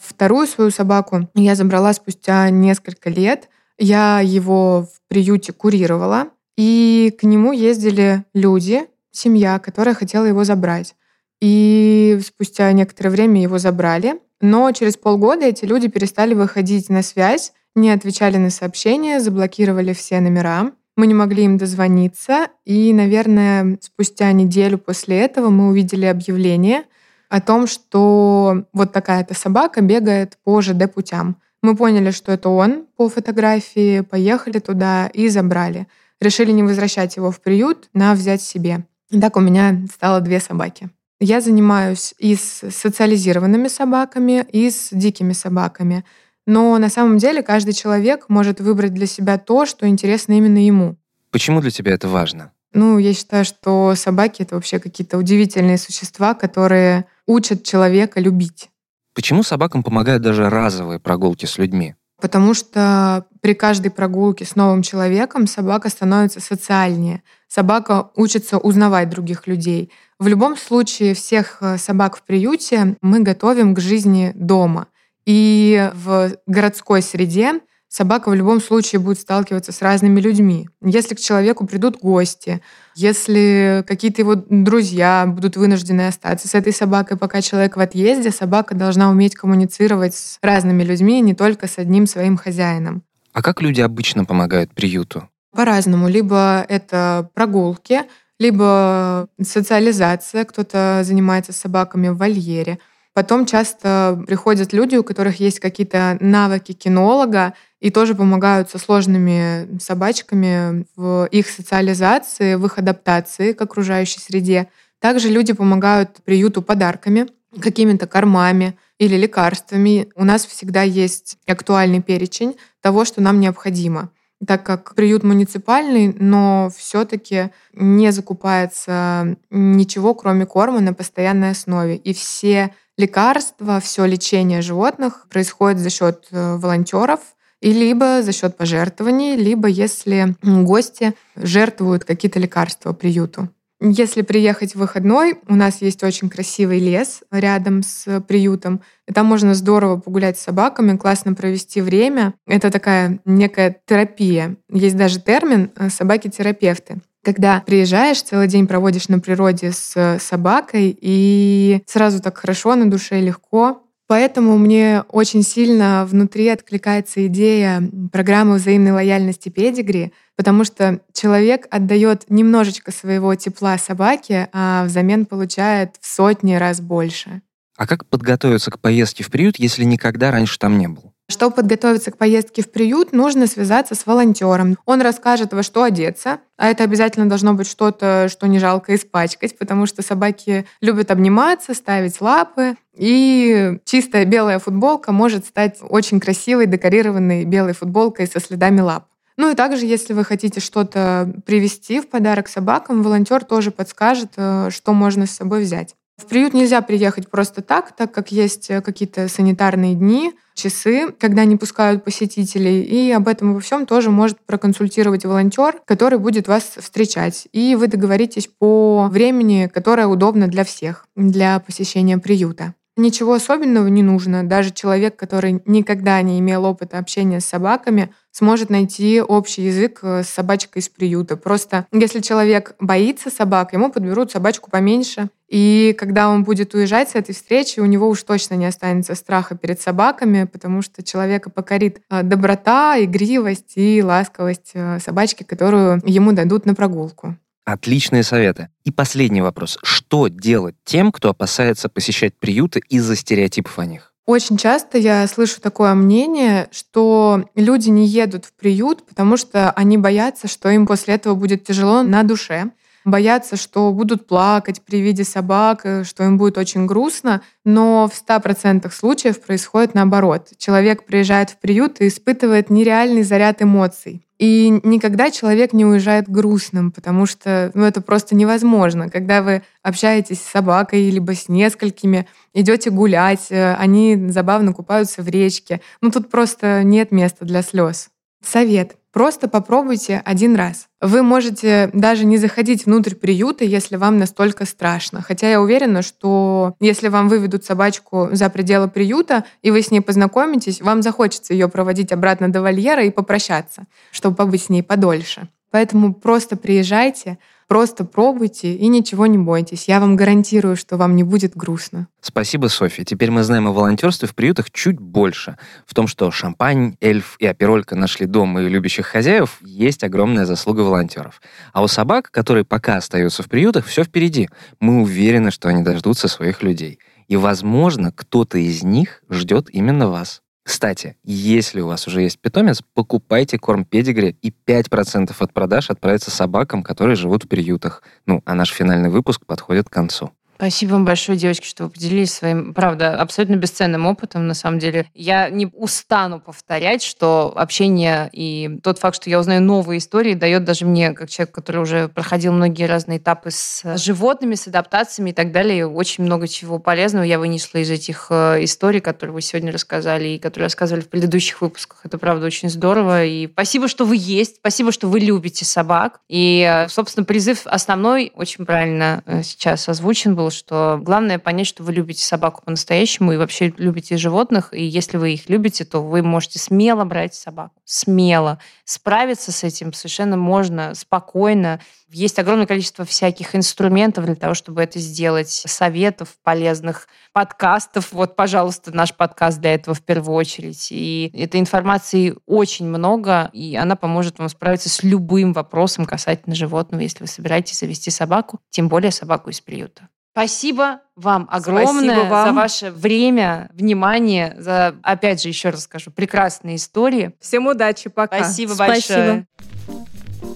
Вторую 0.00 0.46
свою 0.46 0.70
собаку 0.70 1.28
я 1.34 1.54
забрала 1.54 1.92
спустя 1.92 2.48
несколько 2.48 3.10
лет. 3.10 3.48
Я 3.78 4.20
его 4.20 4.82
в 4.82 5.08
приюте 5.08 5.52
курировала, 5.52 6.28
и 6.56 7.14
к 7.18 7.22
нему 7.22 7.52
ездили 7.52 8.24
люди, 8.34 8.86
семья, 9.12 9.58
которая 9.58 9.94
хотела 9.94 10.24
его 10.24 10.44
забрать. 10.44 10.96
И 11.40 12.18
спустя 12.24 12.72
некоторое 12.72 13.10
время 13.10 13.40
его 13.40 13.58
забрали. 13.58 14.20
Но 14.40 14.70
через 14.72 14.96
полгода 14.96 15.46
эти 15.46 15.64
люди 15.64 15.88
перестали 15.88 16.34
выходить 16.34 16.88
на 16.88 17.02
связь, 17.02 17.52
не 17.74 17.90
отвечали 17.90 18.36
на 18.36 18.50
сообщения, 18.50 19.20
заблокировали 19.20 19.92
все 19.92 20.20
номера. 20.20 20.72
Мы 20.96 21.06
не 21.06 21.14
могли 21.14 21.44
им 21.44 21.58
дозвониться. 21.58 22.48
И, 22.64 22.92
наверное, 22.92 23.78
спустя 23.80 24.32
неделю 24.32 24.78
после 24.78 25.20
этого 25.20 25.48
мы 25.48 25.68
увидели 25.68 26.06
объявление 26.06 26.82
о 27.28 27.40
том, 27.40 27.68
что 27.68 28.64
вот 28.72 28.92
такая-то 28.92 29.34
собака 29.34 29.80
бегает 29.80 30.38
по 30.42 30.60
ЖД-путям. 30.60 31.36
Мы 31.62 31.74
поняли, 31.76 32.10
что 32.10 32.32
это 32.32 32.48
он 32.48 32.86
по 32.96 33.08
фотографии, 33.08 34.00
поехали 34.00 34.58
туда 34.58 35.08
и 35.08 35.28
забрали. 35.28 35.88
Решили 36.20 36.52
не 36.52 36.62
возвращать 36.62 37.16
его 37.16 37.30
в 37.30 37.40
приют, 37.40 37.88
на 37.94 38.14
взять 38.14 38.42
себе. 38.42 38.84
И 39.10 39.20
так 39.20 39.36
у 39.36 39.40
меня 39.40 39.86
стало 39.92 40.20
две 40.20 40.40
собаки. 40.40 40.90
Я 41.20 41.40
занимаюсь 41.40 42.14
и 42.18 42.36
с 42.36 42.70
социализированными 42.70 43.68
собаками, 43.68 44.46
и 44.52 44.70
с 44.70 44.90
дикими 44.92 45.32
собаками. 45.32 46.04
Но 46.46 46.78
на 46.78 46.88
самом 46.88 47.18
деле 47.18 47.42
каждый 47.42 47.72
человек 47.72 48.26
может 48.28 48.60
выбрать 48.60 48.94
для 48.94 49.06
себя 49.06 49.36
то, 49.36 49.66
что 49.66 49.88
интересно 49.88 50.34
именно 50.34 50.64
ему. 50.64 50.96
Почему 51.30 51.60
для 51.60 51.70
тебя 51.70 51.92
это 51.92 52.08
важно? 52.08 52.52
Ну, 52.72 52.98
я 52.98 53.14
считаю, 53.14 53.44
что 53.44 53.94
собаки— 53.96 54.42
это 54.44 54.54
вообще 54.54 54.78
какие-то 54.78 55.18
удивительные 55.18 55.78
существа, 55.78 56.34
которые 56.34 57.06
учат 57.26 57.64
человека 57.64 58.20
любить. 58.20 58.70
Почему 59.18 59.42
собакам 59.42 59.82
помогают 59.82 60.22
даже 60.22 60.48
разовые 60.48 61.00
прогулки 61.00 61.44
с 61.44 61.58
людьми? 61.58 61.96
Потому 62.20 62.54
что 62.54 63.26
при 63.40 63.52
каждой 63.52 63.90
прогулке 63.90 64.44
с 64.44 64.54
новым 64.54 64.82
человеком 64.82 65.48
собака 65.48 65.88
становится 65.88 66.38
социальнее. 66.38 67.24
Собака 67.48 68.12
учится 68.14 68.58
узнавать 68.58 69.10
других 69.10 69.48
людей. 69.48 69.90
В 70.20 70.28
любом 70.28 70.56
случае 70.56 71.14
всех 71.14 71.58
э, 71.62 71.78
собак 71.78 72.16
в 72.16 72.22
приюте 72.22 72.96
мы 73.02 73.18
готовим 73.18 73.74
к 73.74 73.80
жизни 73.80 74.30
дома. 74.36 74.86
И 75.26 75.90
в 75.94 76.36
городской 76.46 77.02
среде 77.02 77.54
собака 77.88 78.28
в 78.28 78.34
любом 78.34 78.60
случае 78.60 79.00
будет 79.00 79.18
сталкиваться 79.18 79.72
с 79.72 79.82
разными 79.82 80.20
людьми. 80.20 80.68
Если 80.82 81.14
к 81.14 81.20
человеку 81.20 81.66
придут 81.66 81.98
гости, 81.98 82.62
если 82.94 83.84
какие-то 83.86 84.22
его 84.22 84.34
друзья 84.34 85.24
будут 85.26 85.56
вынуждены 85.56 86.08
остаться 86.08 86.48
с 86.48 86.54
этой 86.54 86.72
собакой, 86.72 87.16
пока 87.16 87.40
человек 87.40 87.76
в 87.76 87.80
отъезде, 87.80 88.30
собака 88.30 88.74
должна 88.74 89.10
уметь 89.10 89.34
коммуницировать 89.34 90.14
с 90.14 90.38
разными 90.42 90.82
людьми, 90.82 91.20
не 91.20 91.34
только 91.34 91.66
с 91.66 91.78
одним 91.78 92.06
своим 92.06 92.36
хозяином. 92.36 93.02
А 93.32 93.42
как 93.42 93.62
люди 93.62 93.80
обычно 93.80 94.24
помогают 94.24 94.74
приюту? 94.74 95.28
По-разному. 95.52 96.08
Либо 96.08 96.64
это 96.68 97.30
прогулки, 97.34 98.02
либо 98.38 99.28
социализация, 99.42 100.44
кто-то 100.44 101.02
занимается 101.04 101.52
собаками 101.52 102.08
в 102.08 102.16
вольере. 102.16 102.78
Потом 103.18 103.46
часто 103.46 104.22
приходят 104.28 104.72
люди, 104.72 104.94
у 104.94 105.02
которых 105.02 105.40
есть 105.40 105.58
какие-то 105.58 106.18
навыки 106.20 106.70
кинолога, 106.70 107.54
и 107.80 107.90
тоже 107.90 108.14
помогают 108.14 108.70
со 108.70 108.78
сложными 108.78 109.76
собачками 109.80 110.86
в 110.94 111.26
их 111.32 111.48
социализации, 111.48 112.54
в 112.54 112.64
их 112.66 112.78
адаптации 112.78 113.54
к 113.54 113.60
окружающей 113.60 114.20
среде. 114.20 114.68
Также 115.00 115.30
люди 115.30 115.52
помогают 115.52 116.18
приюту 116.24 116.62
подарками, 116.62 117.26
какими-то 117.60 118.06
кормами 118.06 118.78
или 119.00 119.16
лекарствами. 119.16 120.10
У 120.14 120.22
нас 120.22 120.46
всегда 120.46 120.82
есть 120.82 121.38
актуальный 121.44 122.00
перечень 122.00 122.54
того, 122.80 123.04
что 123.04 123.20
нам 123.20 123.40
необходимо 123.40 124.10
так 124.46 124.64
как 124.64 124.94
приют 124.94 125.24
муниципальный, 125.24 126.14
но 126.16 126.70
все-таки 126.76 127.50
не 127.72 128.12
закупается 128.12 129.36
ничего, 129.50 130.14
кроме 130.14 130.46
корма 130.46 130.78
на 130.78 130.94
постоянной 130.94 131.50
основе. 131.50 131.96
И 131.96 132.14
все 132.14 132.72
лекарства, 132.98 133.80
все 133.80 134.04
лечение 134.04 134.60
животных 134.60 135.26
происходит 135.30 135.78
за 135.78 135.88
счет 135.88 136.26
э, 136.30 136.56
волонтеров, 136.56 137.20
и 137.60 137.72
либо 137.72 138.22
за 138.22 138.32
счет 138.32 138.56
пожертвований, 138.56 139.34
либо 139.36 139.68
если 139.68 140.36
гости 140.42 141.14
жертвуют 141.34 142.04
какие-то 142.04 142.38
лекарства 142.38 142.92
приюту. 142.92 143.48
Если 143.80 144.22
приехать 144.22 144.74
в 144.74 144.78
выходной, 144.78 145.38
у 145.46 145.54
нас 145.54 145.82
есть 145.82 146.02
очень 146.02 146.28
красивый 146.28 146.80
лес 146.80 147.22
рядом 147.30 147.84
с 147.84 148.20
приютом. 148.22 148.80
И 149.06 149.12
там 149.12 149.26
можно 149.26 149.54
здорово 149.54 149.98
погулять 150.00 150.36
с 150.36 150.42
собаками, 150.42 150.96
классно 150.96 151.34
провести 151.34 151.80
время. 151.80 152.34
Это 152.46 152.72
такая 152.72 153.20
некая 153.24 153.80
терапия. 153.86 154.56
Есть 154.68 154.96
даже 154.96 155.20
термин 155.20 155.70
э, 155.76 155.90
«собаки-терапевты» 155.90 156.98
когда 157.28 157.60
приезжаешь, 157.60 158.22
целый 158.22 158.48
день 158.48 158.66
проводишь 158.66 159.08
на 159.08 159.18
природе 159.18 159.70
с 159.70 160.18
собакой, 160.18 160.96
и 160.98 161.82
сразу 161.84 162.22
так 162.22 162.38
хорошо 162.38 162.74
на 162.74 162.90
душе, 162.90 163.20
легко. 163.20 163.82
Поэтому 164.06 164.56
мне 164.56 165.04
очень 165.10 165.42
сильно 165.42 166.06
внутри 166.06 166.48
откликается 166.48 167.26
идея 167.26 167.82
программы 168.10 168.54
взаимной 168.54 168.92
лояльности 168.92 169.50
педигри, 169.50 170.14
потому 170.36 170.64
что 170.64 171.00
человек 171.12 171.66
отдает 171.70 172.24
немножечко 172.30 172.92
своего 172.92 173.34
тепла 173.34 173.76
собаке, 173.76 174.48
а 174.54 174.86
взамен 174.86 175.26
получает 175.26 175.96
в 176.00 176.06
сотни 176.06 176.54
раз 176.54 176.80
больше. 176.80 177.42
А 177.76 177.86
как 177.86 178.06
подготовиться 178.06 178.70
к 178.70 178.78
поездке 178.78 179.22
в 179.22 179.30
приют, 179.30 179.58
если 179.58 179.84
никогда 179.84 180.30
раньше 180.30 180.58
там 180.58 180.78
не 180.78 180.88
был? 180.88 181.12
Чтобы 181.30 181.56
подготовиться 181.56 182.10
к 182.10 182.16
поездке 182.16 182.62
в 182.62 182.72
приют, 182.72 183.12
нужно 183.12 183.46
связаться 183.46 183.94
с 183.94 184.06
волонтером. 184.06 184.78
Он 184.86 185.02
расскажет, 185.02 185.52
во 185.52 185.62
что 185.62 185.82
одеться, 185.82 186.38
а 186.56 186.68
это 186.70 186.84
обязательно 186.84 187.28
должно 187.28 187.52
быть 187.52 187.68
что-то, 187.68 188.28
что 188.30 188.46
не 188.46 188.58
жалко 188.58 188.94
испачкать, 188.94 189.58
потому 189.58 189.84
что 189.84 190.02
собаки 190.02 190.64
любят 190.80 191.10
обниматься, 191.10 191.74
ставить 191.74 192.22
лапы, 192.22 192.76
и 192.96 193.78
чистая 193.84 194.24
белая 194.24 194.58
футболка 194.58 195.12
может 195.12 195.44
стать 195.44 195.78
очень 195.82 196.18
красивой, 196.18 196.66
декорированной 196.66 197.44
белой 197.44 197.74
футболкой 197.74 198.26
со 198.26 198.40
следами 198.40 198.80
лап. 198.80 199.08
Ну 199.36 199.52
и 199.52 199.54
также, 199.54 199.84
если 199.86 200.14
вы 200.14 200.24
хотите 200.24 200.60
что-то 200.60 201.32
привезти 201.46 202.00
в 202.00 202.08
подарок 202.08 202.48
собакам, 202.48 203.02
волонтер 203.02 203.44
тоже 203.44 203.70
подскажет, 203.70 204.32
э, 204.36 204.70
что 204.70 204.94
можно 204.94 205.26
с 205.26 205.30
собой 205.30 205.62
взять. 205.62 205.94
В 206.18 206.26
приют 206.26 206.52
нельзя 206.52 206.82
приехать 206.82 207.30
просто 207.30 207.62
так, 207.62 207.92
так 207.92 208.12
как 208.12 208.32
есть 208.32 208.70
э, 208.70 208.80
какие-то 208.82 209.28
санитарные 209.28 209.94
дни, 209.94 210.32
часы, 210.52 211.12
когда 211.12 211.44
не 211.44 211.56
пускают 211.56 212.02
посетителей. 212.02 212.82
И 212.82 213.12
об 213.12 213.28
этом 213.28 213.54
во 213.54 213.60
всем 213.60 213.86
тоже 213.86 214.10
может 214.10 214.38
проконсультировать 214.44 215.24
волонтер, 215.24 215.80
который 215.84 216.18
будет 216.18 216.48
вас 216.48 216.64
встречать. 216.76 217.46
И 217.52 217.76
вы 217.76 217.86
договоритесь 217.86 218.48
по 218.48 219.08
времени, 219.08 219.70
которое 219.72 220.08
удобно 220.08 220.48
для 220.48 220.64
всех, 220.64 221.06
для 221.14 221.60
посещения 221.60 222.18
приюта. 222.18 222.74
Ничего 222.96 223.34
особенного 223.34 223.86
не 223.86 224.02
нужно. 224.02 224.42
Даже 224.42 224.72
человек, 224.72 225.14
который 225.14 225.62
никогда 225.66 226.20
не 226.20 226.40
имел 226.40 226.64
опыта 226.64 226.98
общения 226.98 227.38
с 227.38 227.44
собаками, 227.44 228.12
сможет 228.38 228.70
найти 228.70 229.20
общий 229.20 229.62
язык 229.62 229.98
э, 230.02 230.22
с 230.22 230.28
собачкой 230.28 230.80
из 230.80 230.88
приюта. 230.88 231.36
Просто 231.36 231.86
если 231.92 232.20
человек 232.20 232.76
боится 232.78 233.30
собак, 233.30 233.72
ему 233.72 233.90
подберут 233.90 234.30
собачку 234.30 234.70
поменьше. 234.70 235.28
И 235.48 235.96
когда 235.98 236.28
он 236.28 236.44
будет 236.44 236.72
уезжать 236.74 237.10
с 237.10 237.14
этой 237.16 237.34
встречи, 237.34 237.80
у 237.80 237.86
него 237.86 238.08
уж 238.08 238.22
точно 238.22 238.54
не 238.54 238.66
останется 238.66 239.16
страха 239.16 239.56
перед 239.56 239.80
собаками, 239.80 240.44
потому 240.44 240.82
что 240.82 241.02
человека 241.02 241.50
покорит 241.50 242.00
э, 242.10 242.22
доброта, 242.22 243.02
игривость 243.02 243.72
и 243.74 244.02
ласковость 244.04 244.70
э, 244.74 245.00
собачки, 245.00 245.42
которую 245.42 246.00
ему 246.04 246.32
дадут 246.32 246.64
на 246.64 246.76
прогулку. 246.76 247.34
Отличные 247.64 248.22
советы. 248.22 248.68
И 248.84 248.92
последний 248.92 249.42
вопрос. 249.42 249.78
Что 249.82 250.28
делать 250.28 250.76
тем, 250.84 251.10
кто 251.10 251.30
опасается 251.30 251.88
посещать 251.88 252.34
приюты 252.38 252.80
из-за 252.88 253.16
стереотипов 253.16 253.78
о 253.80 253.84
них? 253.84 254.07
Очень 254.28 254.58
часто 254.58 254.98
я 254.98 255.26
слышу 255.26 255.58
такое 255.58 255.94
мнение, 255.94 256.68
что 256.70 257.46
люди 257.54 257.88
не 257.88 258.06
едут 258.06 258.44
в 258.44 258.52
приют, 258.52 259.06
потому 259.06 259.38
что 259.38 259.70
они 259.70 259.96
боятся, 259.96 260.48
что 260.48 260.68
им 260.68 260.86
после 260.86 261.14
этого 261.14 261.34
будет 261.34 261.64
тяжело 261.64 262.02
на 262.02 262.22
душе, 262.24 262.72
боятся, 263.06 263.56
что 263.56 263.90
будут 263.90 264.26
плакать 264.26 264.82
при 264.82 265.00
виде 265.00 265.24
собак, 265.24 265.80
э, 265.84 266.04
что 266.04 266.24
им 266.24 266.36
будет 266.36 266.58
очень 266.58 266.84
грустно, 266.84 267.40
но 267.64 268.06
в 268.06 268.14
100% 268.14 268.92
случаев 268.92 269.40
происходит 269.40 269.94
наоборот. 269.94 270.50
Человек 270.58 271.06
приезжает 271.06 271.48
в 271.48 271.56
приют 271.56 272.02
и 272.02 272.08
испытывает 272.08 272.68
нереальный 272.68 273.22
заряд 273.22 273.62
эмоций. 273.62 274.27
И 274.38 274.80
никогда 274.84 275.30
человек 275.32 275.72
не 275.72 275.84
уезжает 275.84 276.28
грустным, 276.28 276.92
потому 276.92 277.26
что 277.26 277.72
ну, 277.74 277.84
это 277.84 278.00
просто 278.00 278.36
невозможно. 278.36 279.10
Когда 279.10 279.42
вы 279.42 279.62
общаетесь 279.82 280.40
с 280.40 280.50
собакой, 280.50 281.10
либо 281.10 281.34
с 281.34 281.48
несколькими, 281.48 282.26
идете 282.54 282.90
гулять, 282.90 283.46
э, 283.50 283.74
они 283.74 284.30
забавно 284.30 284.72
купаются 284.72 285.22
в 285.22 285.28
речке. 285.28 285.80
Ну 286.00 286.10
тут 286.10 286.30
просто 286.30 286.84
нет 286.84 287.10
места 287.10 287.44
для 287.44 287.62
слез. 287.62 288.10
Совет. 288.40 288.96
Просто 289.18 289.48
попробуйте 289.48 290.22
один 290.24 290.54
раз. 290.54 290.86
Вы 291.00 291.24
можете 291.24 291.90
даже 291.92 292.24
не 292.24 292.36
заходить 292.36 292.86
внутрь 292.86 293.16
приюта, 293.16 293.64
если 293.64 293.96
вам 293.96 294.16
настолько 294.16 294.64
страшно. 294.64 295.22
Хотя 295.22 295.50
я 295.50 295.60
уверена, 295.60 296.02
что 296.02 296.76
если 296.78 297.08
вам 297.08 297.28
выведут 297.28 297.64
собачку 297.64 298.28
за 298.30 298.48
пределы 298.48 298.86
приюта, 298.86 299.44
и 299.60 299.72
вы 299.72 299.82
с 299.82 299.90
ней 299.90 300.02
познакомитесь, 300.02 300.80
вам 300.80 301.02
захочется 301.02 301.52
ее 301.52 301.68
проводить 301.68 302.12
обратно 302.12 302.48
до 302.48 302.62
вольера 302.62 303.02
и 303.02 303.10
попрощаться, 303.10 303.86
чтобы 304.12 304.36
побыть 304.36 304.62
с 304.62 304.68
ней 304.68 304.84
подольше. 304.84 305.48
Поэтому 305.72 306.14
просто 306.14 306.54
приезжайте, 306.54 307.38
Просто 307.68 308.06
пробуйте 308.06 308.74
и 308.74 308.88
ничего 308.88 309.26
не 309.26 309.36
бойтесь. 309.36 309.88
Я 309.88 310.00
вам 310.00 310.16
гарантирую, 310.16 310.74
что 310.74 310.96
вам 310.96 311.14
не 311.16 311.22
будет 311.22 311.54
грустно. 311.54 312.08
Спасибо, 312.22 312.68
Софья. 312.68 313.04
Теперь 313.04 313.30
мы 313.30 313.42
знаем 313.42 313.68
о 313.68 313.72
волонтерстве 313.72 314.26
в 314.26 314.34
приютах 314.34 314.70
чуть 314.70 314.98
больше. 314.98 315.58
В 315.86 315.92
том, 315.92 316.06
что 316.08 316.30
шампань, 316.30 316.96
эльф 317.02 317.36
и 317.38 317.44
аперолька 317.44 317.94
нашли 317.94 318.24
дом 318.24 318.58
и 318.58 318.66
любящих 318.70 319.04
хозяев, 319.04 319.58
есть 319.60 320.02
огромная 320.02 320.46
заслуга 320.46 320.80
волонтеров. 320.80 321.42
А 321.74 321.82
у 321.82 321.88
собак, 321.88 322.30
которые 322.30 322.64
пока 322.64 322.96
остаются 322.96 323.42
в 323.42 323.50
приютах, 323.50 323.84
все 323.84 324.02
впереди. 324.02 324.48
Мы 324.80 325.02
уверены, 325.02 325.50
что 325.50 325.68
они 325.68 325.82
дождутся 325.82 326.28
своих 326.28 326.62
людей. 326.62 326.98
И, 327.26 327.36
возможно, 327.36 328.12
кто-то 328.12 328.56
из 328.56 328.82
них 328.82 329.22
ждет 329.28 329.68
именно 329.70 330.08
вас. 330.08 330.40
Кстати, 330.68 331.16
если 331.24 331.80
у 331.80 331.86
вас 331.86 332.06
уже 332.06 332.20
есть 332.20 332.38
питомец, 332.38 332.82
покупайте 332.92 333.58
корм 333.58 333.86
педигри, 333.86 334.36
и 334.42 334.52
5% 334.66 335.34
от 335.38 335.52
продаж 335.54 335.88
отправится 335.88 336.30
собакам, 336.30 336.82
которые 336.82 337.16
живут 337.16 337.44
в 337.44 337.48
приютах. 337.48 338.02
Ну, 338.26 338.42
а 338.44 338.54
наш 338.54 338.68
финальный 338.68 339.08
выпуск 339.08 339.46
подходит 339.46 339.88
к 339.88 339.92
концу. 339.92 340.30
Спасибо 340.58 340.94
вам 340.94 341.04
большое, 341.04 341.38
девочки, 341.38 341.68
что 341.68 341.84
вы 341.84 341.90
поделились 341.90 342.34
своим, 342.34 342.74
правда, 342.74 343.14
абсолютно 343.14 343.54
бесценным 343.54 344.06
опытом, 344.06 344.48
на 344.48 344.54
самом 344.54 344.80
деле. 344.80 345.06
Я 345.14 345.50
не 345.50 345.66
устану 345.66 346.40
повторять, 346.40 347.04
что 347.04 347.52
общение 347.54 348.28
и 348.32 348.80
тот 348.82 348.98
факт, 348.98 349.14
что 349.14 349.30
я 349.30 349.38
узнаю 349.38 349.62
новые 349.62 349.98
истории, 349.98 350.34
дает 350.34 350.64
даже 350.64 350.84
мне, 350.84 351.12
как 351.12 351.30
человек, 351.30 351.54
который 351.54 351.80
уже 351.80 352.08
проходил 352.08 352.52
многие 352.52 352.86
разные 352.86 353.18
этапы 353.18 353.52
с 353.52 353.84
животными, 353.98 354.56
с 354.56 354.66
адаптациями 354.66 355.30
и 355.30 355.32
так 355.32 355.52
далее, 355.52 355.86
очень 355.86 356.24
много 356.24 356.48
чего 356.48 356.80
полезного 356.80 357.22
я 357.22 357.38
вынесла 357.38 357.78
из 357.78 357.90
этих 357.92 358.26
э, 358.30 358.64
историй, 358.64 359.00
которые 359.00 359.34
вы 359.34 359.42
сегодня 359.42 359.70
рассказали 359.70 360.30
и 360.30 360.38
которые 360.40 360.64
рассказывали 360.64 361.02
в 361.02 361.08
предыдущих 361.08 361.60
выпусках. 361.60 362.00
Это, 362.02 362.18
правда, 362.18 362.46
очень 362.46 362.68
здорово. 362.68 363.24
И 363.24 363.46
спасибо, 363.46 363.86
что 363.86 364.04
вы 364.04 364.16
есть, 364.18 364.56
спасибо, 364.56 364.90
что 364.90 365.06
вы 365.06 365.20
любите 365.20 365.64
собак. 365.64 366.18
И, 366.28 366.68
э, 366.68 366.88
собственно, 366.88 367.24
призыв 367.24 367.64
основной 367.64 368.32
очень 368.34 368.66
правильно 368.66 369.22
э, 369.24 369.44
сейчас 369.44 369.88
озвучен 369.88 370.34
был 370.34 370.47
рассказывал, 370.48 370.50
что 370.50 370.98
главное 371.02 371.38
понять, 371.38 371.66
что 371.66 371.82
вы 371.82 371.92
любите 371.92 372.24
собаку 372.24 372.62
по-настоящему 372.64 373.32
и 373.32 373.36
вообще 373.36 373.72
любите 373.76 374.16
животных. 374.16 374.72
И 374.72 374.84
если 374.84 375.16
вы 375.16 375.34
их 375.34 375.48
любите, 375.48 375.84
то 375.84 376.00
вы 376.00 376.22
можете 376.22 376.58
смело 376.58 377.04
брать 377.04 377.34
собаку. 377.34 377.80
Смело. 377.84 378.58
Справиться 378.84 379.52
с 379.52 379.64
этим 379.64 379.92
совершенно 379.92 380.36
можно 380.36 380.94
спокойно. 380.94 381.80
Есть 382.10 382.38
огромное 382.38 382.66
количество 382.66 383.04
всяких 383.04 383.54
инструментов 383.54 384.24
для 384.24 384.34
того, 384.34 384.54
чтобы 384.54 384.82
это 384.82 384.98
сделать, 384.98 385.50
советов 385.50 386.36
полезных, 386.42 387.06
подкастов. 387.32 388.12
Вот, 388.12 388.34
пожалуйста, 388.34 388.94
наш 388.94 389.14
подкаст 389.14 389.60
для 389.60 389.74
этого 389.74 389.94
в 389.94 390.02
первую 390.02 390.34
очередь. 390.36 390.88
И 390.90 391.30
этой 391.34 391.60
информации 391.60 392.34
очень 392.46 392.86
много, 392.86 393.50
и 393.52 393.76
она 393.76 393.94
поможет 393.94 394.38
вам 394.38 394.48
справиться 394.48 394.88
с 394.88 395.02
любым 395.02 395.52
вопросом 395.52 396.06
касательно 396.06 396.54
животного, 396.54 397.02
если 397.02 397.24
вы 397.24 397.26
собираетесь 397.26 397.78
завести 397.78 398.10
собаку, 398.10 398.58
тем 398.70 398.88
более 398.88 399.10
собаку 399.10 399.50
из 399.50 399.60
приюта. 399.60 400.08
Спасибо 400.38 401.00
вам 401.16 401.48
огромное 401.50 402.14
Спасибо 402.14 402.30
вам. 402.30 402.46
за 402.46 402.52
ваше 402.52 402.90
время, 402.92 403.68
внимание, 403.74 404.54
за, 404.56 404.94
опять 405.02 405.42
же, 405.42 405.48
еще 405.48 405.70
раз 405.70 405.82
скажу, 405.82 406.12
прекрасные 406.12 406.76
истории. 406.76 407.32
Всем 407.40 407.66
удачи, 407.66 408.08
пока. 408.08 408.44
Спасибо, 408.44 408.74
Спасибо. 408.74 409.16
большое. 409.16 409.46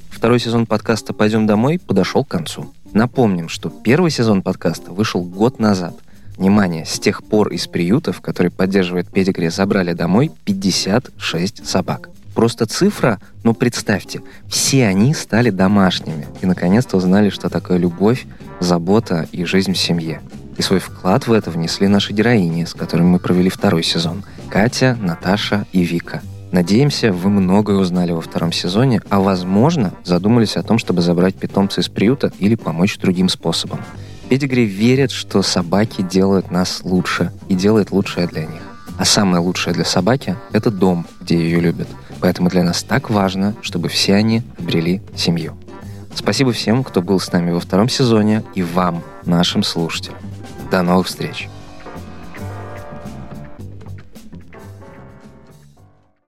Второй 0.09 0.39
сезон 0.39 0.67
подкаста 0.67 1.13
«Пойдем 1.13 1.49
домой» 1.49 1.81
подошел 1.85 2.25
к 2.25 2.29
концу. 2.29 2.73
Напомним, 2.93 3.49
что 3.49 3.71
первый 3.71 4.13
сезон 4.13 4.43
подкаста 4.43 4.93
вышел 4.93 5.21
год 5.21 5.59
назад. 5.59 5.97
Внимание, 6.37 6.85
с 6.87 7.01
тех 7.01 7.25
пор 7.25 7.49
из 7.49 7.67
приютов, 7.67 8.21
которые 8.21 8.53
поддерживает 8.53 9.11
педигри, 9.11 9.49
забрали 9.49 9.95
домой 9.95 10.31
56 10.45 11.67
собак. 11.67 12.12
Просто 12.35 12.67
цифра, 12.67 13.21
но 13.45 13.53
представьте, 13.53 14.23
все 14.49 14.87
они 14.87 15.13
стали 15.15 15.51
домашними 15.51 16.27
и 16.41 16.47
наконец-то 16.47 16.97
узнали, 16.97 17.29
что 17.31 17.51
такое 17.51 17.77
любовь, 17.77 18.27
забота 18.61 19.29
и 19.33 19.45
жизнь 19.45 19.75
в 19.75 19.79
семье. 19.79 20.21
И 20.57 20.63
свой 20.63 20.81
вклад 20.81 21.27
в 21.27 21.33
это 21.33 21.51
внесли 21.51 21.89
наши 21.89 22.13
героини, 22.13 22.65
с 22.65 22.75
которыми 22.75 23.09
мы 23.09 23.19
провели 23.19 23.51
второй 23.51 23.83
сезон. 23.83 24.25
Катя, 24.49 24.97
Наташа 25.01 25.67
и 25.73 25.83
Вика. 25.83 26.23
Надеемся, 26.53 27.13
вы 27.13 27.31
многое 27.31 27.77
узнали 27.79 28.13
во 28.13 28.21
втором 28.21 28.53
сезоне, 28.53 29.01
а 29.09 29.21
возможно, 29.21 29.95
задумались 30.05 30.57
о 30.57 30.63
том, 30.63 30.79
чтобы 30.79 31.01
забрать 31.01 31.35
питомца 31.35 31.81
из 31.81 31.89
приюта 31.89 32.31
или 32.39 32.57
помочь 32.57 32.99
другим 32.99 33.31
способом. 33.31 33.81
Педигри 34.29 34.67
верят, 34.67 35.11
что 35.11 35.43
собаки 35.43 36.03
делают 36.03 36.51
нас 36.51 36.81
лучше 36.85 37.33
и 37.49 37.55
делают 37.55 37.91
лучшее 37.91 38.27
для 38.27 38.43
них. 38.43 38.63
А 38.99 39.05
самое 39.07 39.43
лучшее 39.43 39.73
для 39.73 39.87
собаки– 39.87 40.37
это 40.53 40.71
дом, 40.71 41.07
где 41.23 41.37
ее 41.37 41.61
любят. 41.61 41.89
Поэтому 42.23 42.49
для 42.49 42.63
нас 42.63 42.85
так 42.85 43.11
важно, 43.11 43.55
чтобы 43.63 43.89
все 43.89 44.15
они 44.15 44.43
обрели 44.57 45.03
семью. 45.17 45.57
Спасибо 46.15 46.53
всем, 46.53 46.85
кто 46.85 47.03
был 47.03 47.19
с 47.19 47.33
нами 47.33 47.51
во 47.51 47.59
втором 47.59 47.89
сезоне, 47.89 48.45
и 48.55 48.63
вам, 48.63 49.03
нашим 49.27 49.65
слушателям. 49.65 50.19
До 50.71 50.83
новых 50.83 51.09
встреч! 51.09 51.49